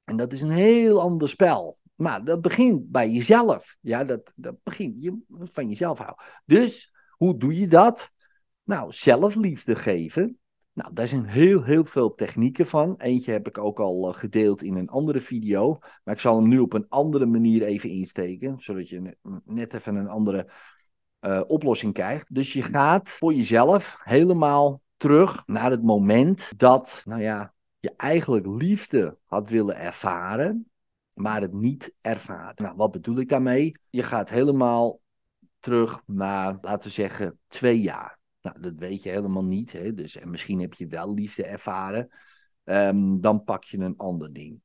En 0.03 0.17
dat 0.17 0.33
is 0.33 0.41
een 0.41 0.49
heel 0.49 1.01
ander 1.01 1.29
spel. 1.29 1.77
Maar 1.95 2.23
dat 2.23 2.41
begint 2.41 2.91
bij 2.91 3.09
jezelf. 3.09 3.77
Ja, 3.81 4.03
dat, 4.03 4.33
dat 4.35 4.55
begint 4.63 5.03
je 5.03 5.17
van 5.27 5.69
jezelf 5.69 5.97
houden. 5.97 6.25
Dus, 6.45 6.93
hoe 7.11 7.37
doe 7.37 7.59
je 7.59 7.67
dat? 7.67 8.11
Nou, 8.63 8.93
zelfliefde 8.93 9.75
geven. 9.75 10.39
Nou, 10.77 10.93
daar 10.93 11.07
zijn 11.07 11.25
heel, 11.25 11.63
heel 11.63 11.85
veel 11.85 12.15
technieken 12.15 12.67
van. 12.67 12.95
Eentje 12.97 13.31
heb 13.31 13.47
ik 13.47 13.57
ook 13.57 13.79
al 13.79 14.07
eh, 14.07 14.13
gedeeld 14.19 14.63
in 14.63 14.75
een 14.75 14.89
andere 14.89 15.21
video. 15.21 15.77
Maar 16.03 16.13
ik 16.13 16.19
zal 16.19 16.35
hem 16.35 16.47
nu 16.47 16.59
op 16.59 16.73
een 16.73 16.85
andere 16.89 17.25
manier 17.25 17.63
even 17.63 17.89
insteken. 17.89 18.59
Zodat 18.59 18.89
je 18.89 19.17
net 19.45 19.73
even 19.73 19.95
een 19.95 20.07
andere 20.07 20.51
uh, 21.21 21.41
oplossing 21.47 21.93
krijgt. 21.93 22.33
Dus 22.33 22.53
je 22.53 22.61
gaat 22.61 23.09
voor 23.09 23.33
jezelf 23.33 23.97
helemaal 24.03 24.81
terug 24.97 25.43
naar 25.47 25.71
het 25.71 25.83
moment 25.83 26.59
dat, 26.59 27.01
nou 27.05 27.21
ja, 27.21 27.53
je 27.79 27.93
eigenlijk 27.95 28.45
liefde 28.45 29.17
had 29.23 29.49
willen 29.49 29.77
ervaren. 29.77 30.69
Maar 31.13 31.41
het 31.41 31.53
niet 31.53 31.93
ervaren. 32.01 32.63
Nou, 32.63 32.75
wat 32.75 32.91
bedoel 32.91 33.17
ik 33.17 33.29
daarmee? 33.29 33.71
Je 33.89 34.03
gaat 34.03 34.29
helemaal 34.29 34.99
terug 35.59 36.01
naar, 36.05 36.57
laten 36.61 36.87
we 36.87 36.93
zeggen, 36.93 37.39
twee 37.47 37.81
jaar. 37.81 38.17
Nou, 38.47 38.61
dat 38.61 38.73
weet 38.77 39.03
je 39.03 39.09
helemaal 39.09 39.43
niet. 39.43 39.71
Hè? 39.71 39.93
Dus, 39.93 40.17
en 40.17 40.29
misschien 40.29 40.59
heb 40.59 40.73
je 40.73 40.87
wel 40.87 41.13
liefde 41.13 41.45
ervaren. 41.45 42.09
Um, 42.63 43.21
dan 43.21 43.43
pak 43.43 43.63
je 43.63 43.77
een 43.77 43.97
ander 43.97 44.33
ding. 44.33 44.61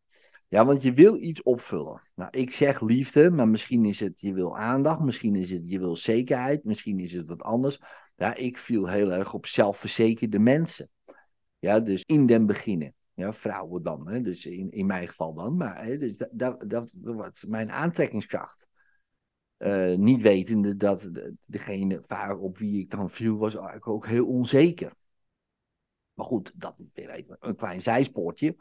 Ja, 0.48 0.64
want 0.64 0.82
je 0.82 0.92
wil 0.92 1.22
iets 1.22 1.42
opvullen. 1.42 2.02
Nou, 2.14 2.30
ik 2.38 2.52
zeg 2.52 2.80
liefde, 2.80 3.30
maar 3.30 3.48
misschien 3.48 3.84
is 3.84 4.00
het 4.00 4.20
je 4.20 4.32
wil 4.32 4.56
aandacht, 4.58 5.00
misschien 5.00 5.34
is 5.34 5.50
het 5.50 5.70
je 5.70 5.78
wil 5.78 5.96
zekerheid, 5.96 6.64
misschien 6.64 7.00
is 7.00 7.12
het 7.12 7.28
wat 7.28 7.42
anders. 7.42 7.78
Ja, 8.16 8.34
ik 8.34 8.58
viel 8.58 8.86
heel 8.86 9.12
erg 9.12 9.34
op 9.34 9.46
zelfverzekerde 9.46 10.38
mensen. 10.38 10.90
Ja, 11.58 11.80
dus 11.80 12.02
in 12.04 12.26
den 12.26 12.46
beginnen. 12.46 12.94
Ja, 13.14 13.32
vrouwen 13.32 13.82
dan, 13.82 14.08
hè? 14.08 14.20
dus 14.20 14.46
in, 14.46 14.70
in 14.70 14.86
mijn 14.86 15.08
geval 15.08 15.34
dan. 15.34 15.56
Maar 15.56 15.84
hè, 15.84 15.96
dus 15.96 16.16
dat, 16.16 16.28
dat, 16.32 16.64
dat, 16.66 16.92
dat 16.96 17.44
mijn 17.48 17.70
aantrekkingskracht. 17.70 18.68
Uh, 19.62 19.96
niet 19.96 20.20
wetende 20.20 20.76
dat 20.76 21.10
degene 21.46 22.00
vaak 22.06 22.40
op 22.40 22.58
wie 22.58 22.80
ik 22.80 22.90
dan 22.90 23.10
viel, 23.10 23.36
was 23.36 23.54
eigenlijk 23.54 23.88
ook 23.88 24.06
heel 24.06 24.26
onzeker. 24.26 24.92
Maar 26.12 26.26
goed, 26.26 26.52
dat 26.54 26.74
is 26.78 26.86
weer 26.92 27.10
even 27.10 27.36
een 27.40 27.56
klein 27.56 27.82
zijspoortje. 27.82 28.56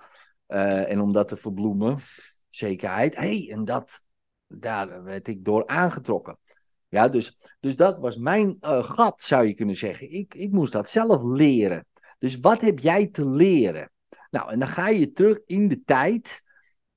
Uh, 0.48 0.91
en 0.91 1.00
om 1.00 1.12
dat 1.12 1.27
te 1.27 1.38
verbloemen, 1.38 1.98
zekerheid. 2.50 3.15
hey, 3.15 3.50
en 3.51 3.65
dat, 3.65 4.03
daar 4.48 5.03
werd 5.03 5.27
ik 5.27 5.46
door 5.46 5.67
aangetrokken. 5.67 6.38
Ja, 6.88 7.08
dus, 7.08 7.38
dus 7.60 7.75
dat 7.75 8.00
was 8.00 8.17
mijn 8.17 8.58
uh, 8.62 8.84
gat, 8.84 9.22
zou 9.22 9.46
je 9.46 9.53
kunnen 9.53 9.75
zeggen. 9.75 10.12
Ik, 10.12 10.34
ik 10.34 10.51
moest 10.51 10.72
dat 10.72 10.89
zelf 10.89 11.22
leren. 11.24 11.86
Dus 12.17 12.39
wat 12.39 12.62
heb 12.62 12.79
jij 12.79 13.08
te 13.08 13.29
leren? 13.29 13.91
Nou, 14.29 14.51
en 14.51 14.60
dan 14.60 14.67
ga 14.67 14.89
je 14.89 15.12
terug 15.12 15.39
in 15.46 15.67
de 15.67 15.84
tijd 15.84 16.43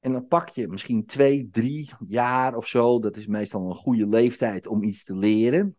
en 0.05 0.13
dan 0.13 0.27
pak 0.27 0.49
je 0.49 0.69
misschien 0.69 1.07
twee, 1.07 1.49
drie 1.53 1.93
jaar 2.07 2.57
of 2.57 2.67
zo. 2.67 2.99
Dat 2.99 3.17
is 3.17 3.27
meestal 3.27 3.69
een 3.69 3.75
goede 3.75 4.07
leeftijd 4.07 4.67
om 4.67 4.83
iets 4.83 5.05
te 5.05 5.17
leren. 5.17 5.77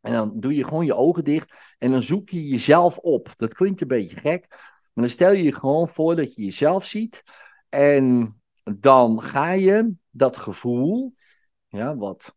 En 0.00 0.12
dan 0.12 0.40
doe 0.40 0.54
je 0.54 0.64
gewoon 0.64 0.84
je 0.84 0.94
ogen 0.94 1.24
dicht 1.24 1.54
en 1.78 1.90
dan 1.90 2.02
zoek 2.02 2.28
je 2.28 2.48
jezelf 2.48 2.98
op. 2.98 3.32
Dat 3.36 3.54
klinkt 3.54 3.80
een 3.80 3.88
beetje 3.88 4.16
gek, 4.16 4.46
maar 4.48 5.04
dan 5.04 5.08
stel 5.08 5.32
je 5.32 5.42
je 5.42 5.54
gewoon 5.54 5.88
voor 5.88 6.16
dat 6.16 6.34
je 6.34 6.44
jezelf 6.44 6.86
ziet. 6.86 7.22
En 7.68 8.36
dan 8.78 9.22
ga 9.22 9.50
je 9.50 9.92
dat 10.10 10.36
gevoel, 10.36 11.14
ja, 11.68 11.96
wat, 11.96 12.34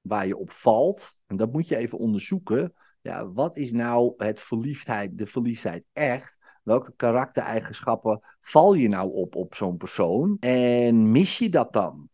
waar 0.00 0.26
je 0.26 0.36
op 0.36 0.50
valt, 0.50 1.16
en 1.26 1.36
dat 1.36 1.52
moet 1.52 1.68
je 1.68 1.76
even 1.76 1.98
onderzoeken. 1.98 2.74
Ja, 3.06 3.32
wat 3.32 3.56
is 3.56 3.72
nou 3.72 4.14
het 4.16 4.40
verliefdheid, 4.40 5.18
de 5.18 5.26
verliefdheid 5.26 5.84
echt? 5.92 6.38
Welke 6.62 6.92
karaktereigenschappen 6.96 8.20
val 8.40 8.74
je 8.74 8.88
nou 8.88 9.12
op 9.12 9.34
op 9.34 9.54
zo'n 9.54 9.76
persoon? 9.76 10.36
En 10.40 11.10
mis 11.10 11.38
je 11.38 11.48
dat 11.48 11.72
dan? 11.72 12.08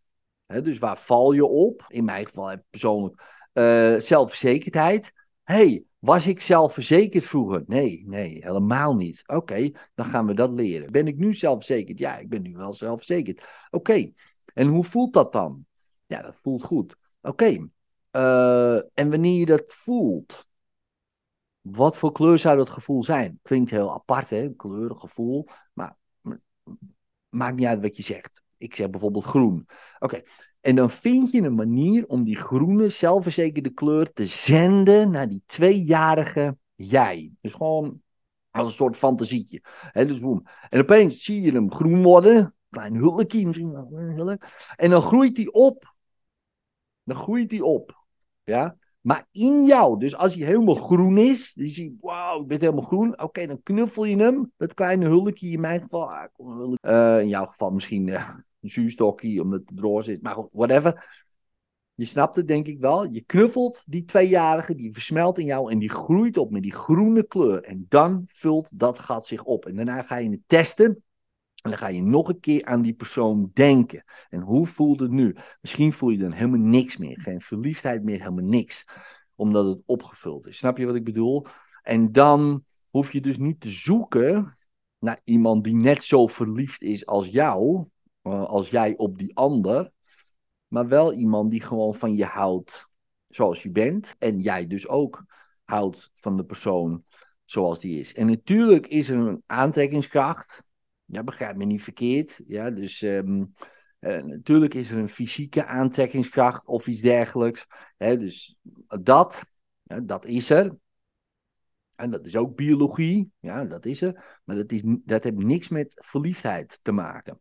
dus 0.47 0.79
waar 0.79 0.99
val 0.99 1.33
je 1.33 1.47
op? 1.47 1.85
In 1.89 2.05
mijn 2.05 2.27
geval 2.27 2.57
persoonlijk 2.71 3.23
uh, 3.53 3.97
zelfverzekerdheid. 3.99 5.13
hey, 5.43 5.85
was 5.99 6.27
ik 6.27 6.41
zelfverzekerd 6.41 7.25
vroeger? 7.25 7.63
Nee, 7.67 8.05
nee, 8.07 8.39
helemaal 8.41 8.95
niet. 8.95 9.23
Oké, 9.27 9.71
dan 9.95 10.07
gaan 10.07 10.27
we 10.27 10.35
dat 10.35 10.51
leren. 10.51 10.93
Ben 10.93 11.07
ik 11.07 11.17
nu 11.17 11.35
zelfverzekerd? 11.35 11.99
Ja, 11.99 12.19
ik 12.19 12.29
ben 12.29 12.43
nu 12.43 12.57
wel 12.57 12.75
zelfverzekerd. 12.75 13.43
Oké, 13.71 14.13
en 14.55 14.67
hoe 14.67 14.85
voelt 14.85 15.13
dat 15.13 15.33
dan? 15.33 15.67
Ja, 16.07 16.23
dat 16.23 16.37
voelt 16.43 16.63
goed. 16.63 16.97
Oké, 17.23 17.69
eh, 18.11 18.77
en 18.77 19.11
wanneer 19.11 19.39
je 19.39 19.47
dat 19.47 19.65
voelt, 19.67 20.47
wat 21.63 21.97
voor 21.97 22.13
kleur 22.13 22.39
zou 22.39 22.57
dat 22.57 22.71
gevoel 22.71 23.05
zijn? 23.05 23.39
Klinkt 23.43 23.71
heel 23.71 23.93
apart, 23.93 24.31
hè? 24.31 24.49
Kleur, 24.57 24.95
gevoel. 24.95 25.49
Maar, 25.73 25.97
maakt 27.29 27.57
niet 27.57 27.67
uit 27.67 27.83
wat 27.83 27.97
je 27.97 28.03
zegt. 28.03 28.43
Ik 28.57 28.75
zeg 28.75 28.91
bijvoorbeeld 28.91 29.25
groen. 29.25 29.67
Oké. 29.99 30.23
En 30.61 30.77
dan 30.77 30.91
vind 30.91 31.31
je 31.31 31.43
een 31.43 31.55
manier 31.55 32.07
om 32.07 32.25
die 32.25 32.37
groene, 32.37 32.89
zelfverzekerde 32.89 33.71
kleur 33.71 34.13
te 34.13 34.27
zenden 34.27 35.11
naar 35.11 35.29
die 35.29 35.43
tweejarige 35.47 36.57
jij. 36.75 37.33
Dus 37.41 37.55
gewoon 37.55 38.03
als 38.51 38.67
een 38.67 38.75
soort 38.75 38.97
fantasietje. 38.97 39.63
He, 39.65 40.07
dus 40.07 40.19
boem. 40.19 40.43
En 40.69 40.81
opeens 40.81 41.25
zie 41.25 41.41
je 41.41 41.53
hem 41.53 41.73
groen 41.73 42.03
worden. 42.03 42.55
Klein 42.71 42.95
hulkje 42.95 43.47
misschien. 43.47 44.39
En 44.77 44.91
dan 44.91 45.03
groeit 45.03 45.37
hij 45.37 45.49
op. 45.51 45.95
Dan 47.03 47.17
groeit 47.17 47.51
hij 47.51 47.61
op. 47.61 48.05
Ja? 48.45 48.77
Maar 49.03 49.27
in 49.31 49.65
jou, 49.65 49.99
dus 49.99 50.17
als 50.17 50.35
hij 50.35 50.47
helemaal 50.47 50.75
groen 50.75 51.19
is, 51.19 51.55
dan 51.55 51.67
zie 51.67 51.85
je, 51.85 51.97
wauw, 52.01 52.41
ik 52.41 52.47
ben 52.47 52.61
helemaal 52.61 52.85
groen. 52.85 53.23
Oké, 53.23 53.47
dan 53.47 53.63
knuffel 53.63 54.05
je 54.05 54.17
hem, 54.17 54.53
dat 54.57 54.75
kleine 54.75 55.07
hulkje 55.07 55.49
in 55.49 55.61
mijn 55.61 55.81
geval. 55.81 56.13
Ah, 56.13 56.25
uh, 56.83 57.21
in 57.21 57.29
jouw 57.29 57.47
geval 57.47 57.71
misschien 57.71 58.07
uh, 58.07 58.29
een 58.61 58.71
zuurstokje, 58.71 59.43
omdat 59.43 59.61
het 59.67 59.77
droog 59.77 60.05
zit, 60.05 60.23
maar 60.23 60.35
goed, 60.35 60.49
whatever. 60.53 61.21
Je 61.95 62.05
snapt 62.05 62.37
het 62.37 62.49
denk 62.49 62.67
ik 62.67 62.79
wel. 62.79 63.05
Je 63.11 63.21
knuffelt 63.21 63.85
die 63.87 64.05
tweejarige, 64.05 64.75
die 64.75 64.93
versmelt 64.93 65.39
in 65.39 65.45
jou 65.45 65.71
en 65.71 65.79
die 65.79 65.91
groeit 65.91 66.37
op 66.37 66.51
met 66.51 66.63
die 66.63 66.73
groene 66.73 67.27
kleur. 67.27 67.63
En 67.63 67.87
dan 67.89 68.23
vult 68.27 68.79
dat 68.79 68.99
gat 68.99 69.27
zich 69.27 69.45
op. 69.45 69.67
En 69.67 69.77
daarna 69.77 70.03
ga 70.03 70.17
je 70.17 70.31
het 70.31 70.43
testen. 70.47 71.03
En 71.63 71.71
dan 71.71 71.79
ga 71.79 71.89
je 71.89 72.03
nog 72.03 72.29
een 72.29 72.41
keer 72.41 72.65
aan 72.65 72.83
die 72.83 72.95
persoon 72.95 73.51
denken. 73.55 74.05
En 74.29 74.41
hoe 74.41 74.67
voelt 74.67 75.01
het 75.01 75.11
nu? 75.11 75.37
Misschien 75.61 75.93
voel 75.93 76.11
je 76.11 76.19
dan 76.19 76.33
helemaal 76.33 76.61
niks 76.61 76.97
meer. 76.97 77.21
Geen 77.21 77.41
verliefdheid 77.41 78.03
meer, 78.03 78.19
helemaal 78.19 78.45
niks. 78.45 78.85
Omdat 79.35 79.67
het 79.67 79.83
opgevuld 79.87 80.47
is. 80.47 80.57
Snap 80.57 80.79
je 80.79 80.87
wat 80.87 80.95
ik 80.95 81.05
bedoel? 81.05 81.47
En 81.83 82.13
dan 82.13 82.65
hoef 82.91 83.13
je 83.13 83.21
dus 83.21 83.39
niet 83.39 83.61
te 83.61 83.71
zoeken 83.71 84.59
naar 84.99 85.21
iemand 85.25 85.65
die 85.65 85.75
net 85.75 86.05
zo 86.05 86.27
verliefd 86.27 86.83
is 86.83 87.07
als 87.07 87.27
jou. 87.27 87.87
Eh, 88.23 88.45
als 88.45 88.71
jij 88.71 88.97
op 88.97 89.19
die 89.19 89.37
ander. 89.37 89.93
Maar 90.69 90.89
wel 90.89 91.13
iemand 91.13 91.51
die 91.51 91.63
gewoon 91.63 91.95
van 91.95 92.17
je 92.17 92.25
houdt 92.25 92.89
zoals 93.29 93.63
je 93.63 93.71
bent. 93.71 94.17
En 94.19 94.41
jij 94.41 94.67
dus 94.67 94.89
ook 94.89 95.25
houdt 95.65 96.11
van 96.15 96.37
de 96.37 96.45
persoon 96.45 97.05
zoals 97.45 97.81
die 97.81 98.01
is. 98.01 98.15
En 98.15 98.27
natuurlijk 98.27 98.87
is 98.87 99.09
er 99.09 99.17
een 99.17 99.43
aantrekkingskracht 99.47 100.65
ja, 101.13 101.23
begrijp 101.23 101.57
me 101.57 101.65
niet 101.65 101.83
verkeerd. 101.83 102.41
Ja, 102.47 102.71
dus 102.71 103.03
ehm, 103.03 103.45
eh, 103.99 104.23
natuurlijk 104.23 104.75
is 104.75 104.91
er 104.91 104.99
een 104.99 105.09
fysieke 105.09 105.65
aantrekkingskracht 105.65 106.67
of 106.67 106.87
iets 106.87 107.01
dergelijks. 107.01 107.67
Hè, 107.97 108.17
dus 108.17 108.57
dat, 109.03 109.45
dat 110.03 110.25
is 110.25 110.51
er. 110.51 110.77
En 111.95 112.11
dat 112.11 112.27
is 112.27 112.37
ook 112.37 112.57
biologie. 112.57 113.31
Ja, 113.41 113.65
dat 113.65 113.85
is 113.85 114.03
er. 114.03 114.41
Maar 114.45 114.57
dat, 114.57 114.73
is, 114.73 114.83
dat 114.85 115.25
heeft 115.25 115.37
niks 115.37 115.69
met 115.69 115.95
verliefdheid 116.05 116.79
te 116.83 116.93
maken. 116.93 117.41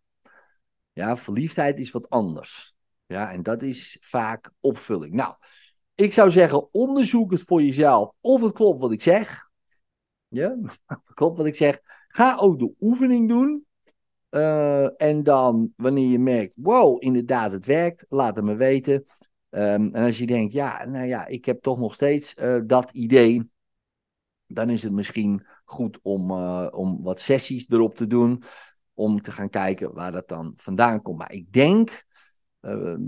Ja, 0.92 1.18
verliefdheid 1.18 1.80
is 1.80 1.92
wat 1.92 2.10
anders. 2.10 2.76
Ja, 3.06 3.32
en 3.32 3.44
dat 3.44 3.64
is 3.64 3.98
vaak 4.02 4.52
opvulling. 4.60 5.14
Nou, 5.14 5.36
ik 5.96 6.14
zou 6.14 6.32
zeggen, 6.32 6.74
onderzoek 6.74 7.32
het 7.32 7.42
voor 7.42 7.62
jezelf 7.62 8.14
of 8.22 8.42
het 8.42 8.54
klopt 8.54 8.82
wat 8.82 8.92
ik 8.92 9.02
zeg. 9.02 9.50
Ja, 10.28 10.58
klopt 11.14 11.38
wat 11.38 11.48
ik 11.48 11.56
zeg. 11.56 11.82
Ga 12.12 12.36
ook 12.36 12.60
de 12.60 12.74
oefening 12.80 13.30
doen. 13.30 13.66
Uh, 14.30 15.02
en 15.02 15.24
dan, 15.24 15.74
wanneer 15.76 16.08
je 16.08 16.20
merkt, 16.20 16.56
wow, 16.58 17.04
inderdaad, 17.04 17.52
het 17.52 17.66
werkt, 17.66 18.06
laat 18.10 18.36
het 18.36 18.46
me 18.46 18.56
weten. 18.56 19.04
Um, 19.50 19.94
en 19.94 20.06
als 20.06 20.18
je 20.18 20.26
denkt, 20.26 20.54
ja, 20.54 20.86
nou 20.86 21.06
ja, 21.06 21.26
ik 21.26 21.46
heb 21.46 21.62
toch 21.62 21.80
nog 21.80 21.94
steeds 21.94 22.36
uh, 22.38 22.60
dat 22.66 22.92
idee, 22.92 23.50
dan 24.48 24.70
is 24.70 24.84
het 24.84 24.92
misschien 24.92 25.46
goed 25.66 26.00
om, 26.02 26.32
uh, 26.32 26.68
om 26.72 27.04
wat 27.04 27.20
sessies 27.20 27.70
erop 27.70 27.96
te 27.96 28.08
doen, 28.08 28.44
om 28.94 29.22
te 29.22 29.32
gaan 29.32 29.50
kijken 29.50 29.94
waar 29.94 30.12
dat 30.12 30.28
dan 30.28 30.54
vandaan 30.56 31.02
komt. 31.02 31.18
Maar 31.18 31.32
ik 31.32 31.54
denk 31.54 32.06
ehm, 32.60 33.02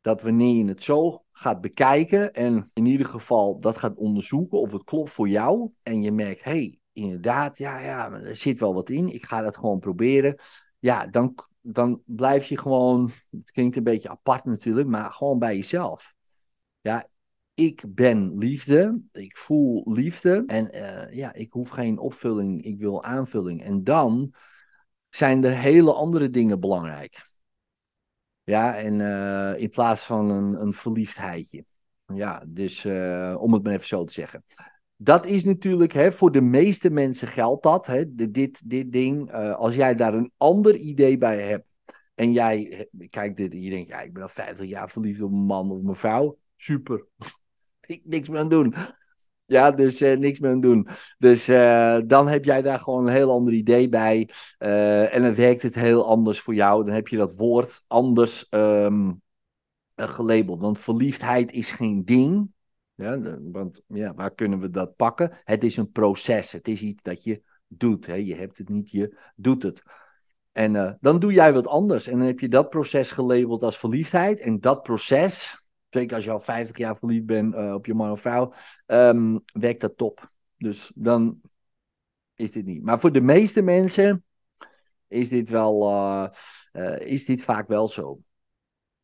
dat 0.00 0.22
wanneer 0.22 0.54
je 0.54 0.68
het 0.68 0.82
zo 0.82 1.24
gaat 1.32 1.60
bekijken 1.60 2.32
en 2.32 2.70
in 2.72 2.86
ieder 2.86 3.06
geval 3.06 3.58
dat 3.58 3.78
gaat 3.78 3.96
onderzoeken 3.96 4.60
of 4.60 4.72
het 4.72 4.84
klopt 4.84 5.10
voor 5.10 5.28
jou, 5.28 5.70
en 5.82 6.02
je 6.02 6.12
merkt, 6.12 6.44
hey, 6.44 6.78
inderdaad, 6.98 7.58
ja, 7.58 7.78
ja, 7.78 8.12
er 8.12 8.36
zit 8.36 8.58
wel 8.58 8.74
wat 8.74 8.90
in. 8.90 9.08
Ik 9.14 9.24
ga 9.24 9.42
dat 9.42 9.56
gewoon 9.56 9.78
proberen. 9.78 10.36
Ja, 10.78 11.06
dan, 11.06 11.34
dan 11.60 12.02
blijf 12.06 12.46
je 12.46 12.58
gewoon, 12.58 13.10
het 13.30 13.50
klinkt 13.50 13.76
een 13.76 13.82
beetje 13.82 14.08
apart 14.08 14.44
natuurlijk, 14.44 14.88
maar 14.88 15.10
gewoon 15.10 15.38
bij 15.38 15.56
jezelf. 15.56 16.14
Ja, 16.80 17.08
ik 17.54 17.84
ben 17.88 18.38
liefde, 18.38 19.00
ik 19.12 19.36
voel 19.36 19.92
liefde 19.92 20.42
en 20.46 20.76
uh, 20.76 21.16
ja, 21.16 21.32
ik 21.32 21.52
hoef 21.52 21.68
geen 21.68 21.98
opvulling, 21.98 22.62
ik 22.62 22.78
wil 22.78 23.04
aanvulling. 23.04 23.62
En 23.62 23.84
dan 23.84 24.34
zijn 25.08 25.44
er 25.44 25.52
hele 25.54 25.94
andere 25.94 26.30
dingen 26.30 26.60
belangrijk. 26.60 27.30
Ja, 28.44 28.76
en 28.76 28.98
uh, 28.98 29.60
in 29.62 29.70
plaats 29.70 30.04
van 30.04 30.30
een, 30.30 30.60
een 30.60 30.72
verliefdheidje. 30.72 31.64
Ja, 32.14 32.44
dus 32.46 32.84
uh, 32.84 33.36
om 33.38 33.52
het 33.52 33.62
maar 33.62 33.72
even 33.72 33.86
zo 33.86 34.04
te 34.04 34.12
zeggen 34.12 34.44
dat 35.00 35.26
is 35.26 35.44
natuurlijk, 35.44 35.92
hè, 35.92 36.12
voor 36.12 36.32
de 36.32 36.40
meeste 36.40 36.90
mensen 36.90 37.28
geldt 37.28 37.62
dat, 37.62 37.86
hè, 37.86 38.14
dit, 38.14 38.70
dit 38.70 38.92
ding. 38.92 39.32
Uh, 39.32 39.54
als 39.54 39.74
jij 39.74 39.94
daar 39.94 40.14
een 40.14 40.32
ander 40.36 40.76
idee 40.76 41.18
bij 41.18 41.40
hebt 41.40 41.66
en 42.14 42.32
jij 42.32 42.88
kijkt 43.10 43.36
dit 43.36 43.52
en 43.52 43.62
je 43.62 43.70
denkt, 43.70 43.88
ja, 43.88 44.00
ik 44.00 44.12
ben 44.12 44.22
al 44.22 44.28
50 44.28 44.66
jaar 44.66 44.90
verliefd 44.90 45.22
op 45.22 45.32
een 45.32 45.38
man 45.38 45.70
of 45.70 45.84
een 45.84 45.94
vrouw, 45.94 46.38
super. 46.56 47.06
ik, 47.86 48.00
niks 48.04 48.28
meer 48.28 48.40
aan 48.40 48.48
doen. 48.48 48.74
Ja, 49.46 49.70
dus 49.70 50.02
uh, 50.02 50.16
niks 50.16 50.38
meer 50.38 50.50
aan 50.50 50.60
doen. 50.60 50.88
Dus 51.18 51.48
uh, 51.48 51.98
dan 52.06 52.28
heb 52.28 52.44
jij 52.44 52.62
daar 52.62 52.78
gewoon 52.78 53.06
een 53.06 53.14
heel 53.14 53.30
ander 53.30 53.52
idee 53.52 53.88
bij. 53.88 54.30
en 54.58 55.22
dan 55.22 55.34
werkt 55.34 55.62
het 55.62 55.74
heel 55.74 56.06
anders 56.06 56.40
voor 56.40 56.54
jou. 56.54 56.84
Dan 56.84 56.94
heb 56.94 57.08
je 57.08 57.16
dat 57.16 57.36
woord 57.36 57.84
anders 57.86 58.46
um, 58.50 59.22
gelabeld. 59.96 60.60
Want 60.60 60.78
verliefdheid 60.78 61.52
is 61.52 61.70
geen 61.70 62.04
ding. 62.04 62.50
Ja, 62.98 63.38
want 63.40 63.82
ja, 63.86 64.14
waar 64.14 64.34
kunnen 64.34 64.60
we 64.60 64.70
dat 64.70 64.96
pakken? 64.96 65.38
Het 65.44 65.64
is 65.64 65.76
een 65.76 65.90
proces. 65.90 66.52
Het 66.52 66.68
is 66.68 66.82
iets 66.82 67.02
dat 67.02 67.24
je 67.24 67.42
doet. 67.66 68.06
Hè? 68.06 68.14
Je 68.14 68.34
hebt 68.34 68.58
het 68.58 68.68
niet, 68.68 68.90
je 68.90 69.18
doet 69.36 69.62
het. 69.62 69.82
En 70.52 70.74
uh, 70.74 70.92
dan 71.00 71.18
doe 71.18 71.32
jij 71.32 71.52
wat 71.52 71.66
anders. 71.66 72.06
En 72.06 72.18
dan 72.18 72.26
heb 72.26 72.40
je 72.40 72.48
dat 72.48 72.70
proces 72.70 73.10
gelabeld 73.10 73.62
als 73.62 73.78
verliefdheid. 73.78 74.40
En 74.40 74.60
dat 74.60 74.82
proces, 74.82 75.66
zeker 75.88 76.16
als 76.16 76.24
je 76.24 76.30
al 76.30 76.40
50 76.40 76.76
jaar 76.76 76.96
verliefd 76.96 77.26
bent 77.26 77.54
uh, 77.54 77.74
op 77.74 77.86
je 77.86 77.94
man 77.94 78.10
of 78.10 78.20
vrouw, 78.20 78.52
um, 78.86 79.42
werkt 79.44 79.80
dat 79.80 79.96
top. 79.96 80.30
Dus 80.56 80.92
dan 80.94 81.40
is 82.34 82.50
dit 82.50 82.64
niet. 82.64 82.82
Maar 82.82 83.00
voor 83.00 83.12
de 83.12 83.20
meeste 83.20 83.62
mensen 83.62 84.24
is 85.08 85.28
dit 85.28 85.48
wel, 85.48 85.90
uh, 85.92 86.98
is 86.98 87.24
dit 87.24 87.42
vaak 87.42 87.68
wel 87.68 87.88
zo. 87.88 88.20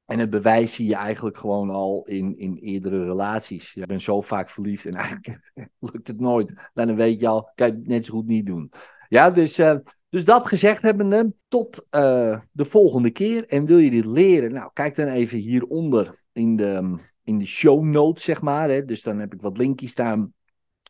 En 0.07 0.19
het 0.19 0.31
bewijs 0.31 0.75
zie 0.75 0.87
je 0.87 0.95
eigenlijk 0.95 1.39
gewoon 1.39 1.71
al 1.71 2.05
in, 2.07 2.39
in 2.39 2.57
eerdere 2.57 3.05
relaties. 3.05 3.73
Je 3.73 3.87
bent 3.87 4.03
zo 4.03 4.21
vaak 4.21 4.51
verliefd 4.51 4.87
en 4.87 4.95
eigenlijk 5.05 5.41
lukt 5.79 6.09
het 6.09 6.21
nooit. 6.21 6.53
Dan 6.75 6.97
weet 6.97 7.21
je 7.21 7.29
al, 7.29 7.51
kan 7.55 7.67
je 7.67 7.73
het 7.73 7.87
net 7.87 8.05
zo 8.05 8.15
goed 8.15 8.27
niet 8.27 8.47
doen. 8.47 8.73
Ja, 9.09 9.31
dus, 9.31 9.59
uh, 9.59 9.77
dus 10.09 10.25
dat 10.25 10.47
gezegd 10.47 10.83
hebbende, 10.83 11.33
tot 11.49 11.87
uh, 11.91 12.41
de 12.53 12.65
volgende 12.65 13.11
keer. 13.11 13.47
En 13.47 13.67
wil 13.67 13.79
je 13.79 13.91
dit 13.91 14.05
leren? 14.05 14.53
Nou, 14.53 14.71
kijk 14.73 14.95
dan 14.95 15.07
even 15.07 15.39
hieronder 15.39 16.23
in 16.33 16.57
de, 16.57 16.99
in 17.25 17.39
de 17.39 17.47
show 17.47 17.83
notes, 17.83 18.25
zeg 18.25 18.41
maar. 18.41 18.71
Hè. 18.71 18.85
Dus 18.85 19.03
dan 19.03 19.19
heb 19.19 19.35
ik 19.35 19.41
wat 19.41 19.59
linkjes 19.59 19.91
staan 19.91 20.33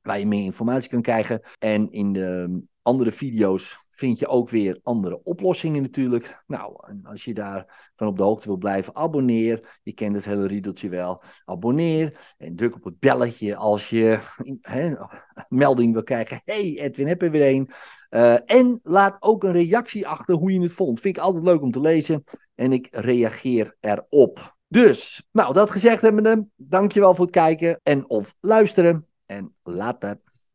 waar 0.03 0.18
je 0.18 0.27
meer 0.27 0.44
informatie 0.44 0.90
kan 0.90 1.03
krijgen. 1.03 1.40
En 1.59 1.90
in 1.90 2.12
de 2.12 2.61
andere 2.83 3.12
video's 3.12 3.79
vind 3.94 4.18
je 4.18 4.26
ook 4.26 4.48
weer 4.48 4.78
andere 4.83 5.22
oplossingen 5.22 5.83
natuurlijk. 5.83 6.42
Nou, 6.46 6.74
en 6.88 7.00
als 7.04 7.24
je 7.24 7.35
daar 7.35 7.90
van 7.94 8.07
op 8.07 8.16
de 8.16 8.22
hoogte 8.22 8.46
wil 8.46 8.57
blijven, 8.57 8.96
abonneer. 8.96 9.78
Je 9.83 9.92
kent 9.92 10.14
het 10.14 10.24
hele 10.24 10.46
riedeltje 10.46 10.88
wel. 10.88 11.22
Abonneer 11.44 12.35
en 12.38 12.57
druk 12.57 12.74
op 12.74 12.85
het 12.85 12.98
belletje 12.98 13.57
als 13.57 13.90
je 13.90 14.18
melding 15.48 15.92
wil 15.92 16.02
krijgen. 16.02 16.40
hey, 16.44 16.78
Edwin, 16.78 17.07
heb 17.07 17.22
er 17.22 17.30
weer 17.30 17.54
een. 17.54 17.70
Uh, 18.11 18.50
en 18.50 18.80
laat 18.83 19.16
ook 19.20 19.44
een 19.44 19.52
reactie 19.52 20.07
achter 20.09 20.35
hoe 20.35 20.52
je 20.52 20.61
het 20.61 20.72
vond. 20.72 21.00
Vind 21.00 21.16
ik 21.16 21.22
altijd 21.22 21.44
leuk 21.44 21.62
om 21.62 21.70
te 21.70 21.80
lezen. 21.80 22.24
En 22.54 22.72
ik 22.72 22.88
reageer 22.90 23.76
erop. 23.80 24.57
Dus, 24.68 25.28
nou, 25.33 25.54
dat 25.54 25.70
gezegd 25.70 26.02
hebbende, 26.02 26.46
dankjewel 26.57 27.14
voor 27.14 27.24
het 27.24 27.35
kijken 27.35 27.80
en 27.83 28.09
of 28.09 28.35
luisteren. 28.40 29.07
En 29.26 29.54
later. 29.62 30.20